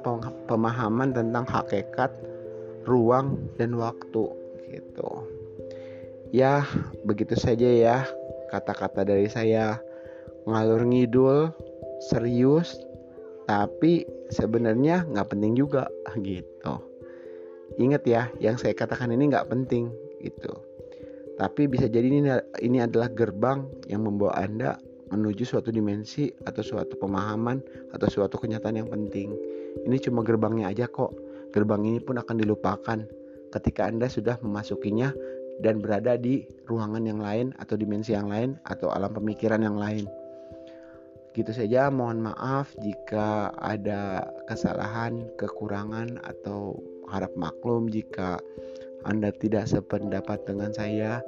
pemahaman 0.51 1.14
tentang 1.14 1.47
hakikat, 1.49 2.12
ruang 2.85 3.51
dan 3.57 3.74
waktu 3.79 4.29
gitu. 4.70 5.11
Ya, 6.29 6.68
begitu 7.09 7.35
saja 7.39 7.64
ya 7.64 8.05
kata-kata 8.53 9.05
dari 9.05 9.29
saya 9.33 9.81
ngalur 10.45 10.85
ngidul, 10.85 11.53
serius, 12.12 12.76
tapi 13.49 14.05
sebenarnya 14.29 15.09
nggak 15.09 15.29
penting 15.33 15.57
juga 15.57 15.89
gitu. 16.20 16.85
Ingat 17.81 18.03
ya, 18.05 18.22
yang 18.41 18.61
saya 18.61 18.76
katakan 18.76 19.12
ini 19.12 19.33
nggak 19.33 19.49
penting 19.49 19.89
gitu. 20.20 20.53
Tapi 21.39 21.70
bisa 21.70 21.87
jadi 21.87 22.05
ini 22.05 22.20
ini 22.61 22.83
adalah 22.83 23.07
gerbang 23.09 23.62
yang 23.87 24.03
membawa 24.03 24.43
Anda 24.43 24.74
menuju 25.09 25.47
suatu 25.47 25.72
dimensi 25.72 26.29
atau 26.45 26.61
suatu 26.61 26.99
pemahaman 27.01 27.62
atau 27.95 28.09
suatu 28.11 28.37
kenyataan 28.37 28.85
yang 28.85 28.91
penting. 28.91 29.33
Ini 29.87 29.97
cuma 30.03 30.26
gerbangnya 30.26 30.68
aja 30.68 30.91
kok. 30.91 31.14
Gerbang 31.59 31.82
ini 31.82 31.98
pun 31.98 32.22
akan 32.22 32.38
dilupakan 32.38 33.02
ketika 33.50 33.90
Anda 33.90 34.06
sudah 34.06 34.38
memasukinya 34.38 35.11
dan 35.59 35.82
berada 35.82 36.14
di 36.14 36.46
ruangan 36.70 37.02
yang 37.02 37.18
lain 37.18 37.50
atau 37.59 37.74
dimensi 37.74 38.14
yang 38.14 38.30
lain 38.30 38.54
atau 38.70 38.94
alam 38.94 39.11
pemikiran 39.11 39.59
yang 39.59 39.74
lain. 39.74 40.06
Gitu 41.34 41.50
saja, 41.50 41.90
mohon 41.90 42.22
maaf 42.22 42.70
jika 42.78 43.50
ada 43.59 44.22
kesalahan, 44.46 45.26
kekurangan 45.34 46.22
atau 46.22 46.78
harap 47.11 47.34
maklum 47.34 47.90
jika 47.90 48.38
anda 49.02 49.34
tidak 49.34 49.66
sependapat 49.66 50.46
dengan 50.46 50.70
saya. 50.70 51.18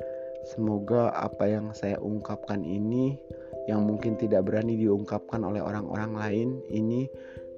Semoga 0.47 1.11
apa 1.11 1.51
yang 1.51 1.75
saya 1.75 1.99
ungkapkan 1.99 2.63
ini 2.63 3.19
yang 3.67 3.83
mungkin 3.83 4.15
tidak 4.15 4.47
berani 4.47 4.79
diungkapkan 4.79 5.43
oleh 5.43 5.61
orang-orang 5.61 6.17
lain 6.17 6.49
ini 6.71 7.11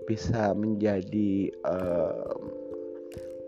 bisa 0.05 0.51
menjadi 0.51 1.53
uh, 1.63 2.35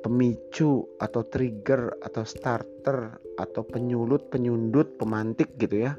pemicu 0.04 0.84
atau 1.00 1.24
trigger 1.24 1.96
atau 2.04 2.28
starter 2.28 3.16
atau 3.40 3.64
penyulut, 3.64 4.28
penyundut, 4.28 5.00
pemantik 5.00 5.56
gitu 5.56 5.88
ya 5.88 5.96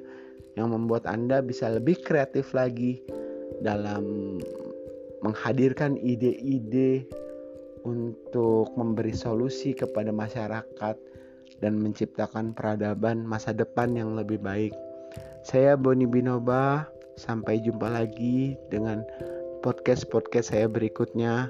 yang 0.53 0.71
membuat 0.71 1.09
Anda 1.09 1.41
bisa 1.41 1.73
lebih 1.73 2.05
kreatif 2.05 2.53
lagi 2.53 3.01
dalam 3.65 4.37
menghadirkan 5.25 5.97
ide-ide 5.97 7.09
untuk 7.81 8.69
memberi 8.77 9.11
solusi 9.13 9.73
kepada 9.73 10.13
masyarakat 10.13 10.95
dan 11.59 11.73
menciptakan 11.81 12.53
peradaban 12.53 13.25
masa 13.25 13.51
depan 13.57 13.97
yang 13.97 14.13
lebih 14.13 14.37
baik. 14.37 14.73
Saya 15.45 15.77
Boni 15.77 16.05
Binoba, 16.09 16.89
sampai 17.15 17.61
jumpa 17.63 17.87
lagi 17.89 18.57
dengan 18.69 19.05
podcast-podcast 19.61 20.51
saya 20.53 20.67
berikutnya. 20.69 21.49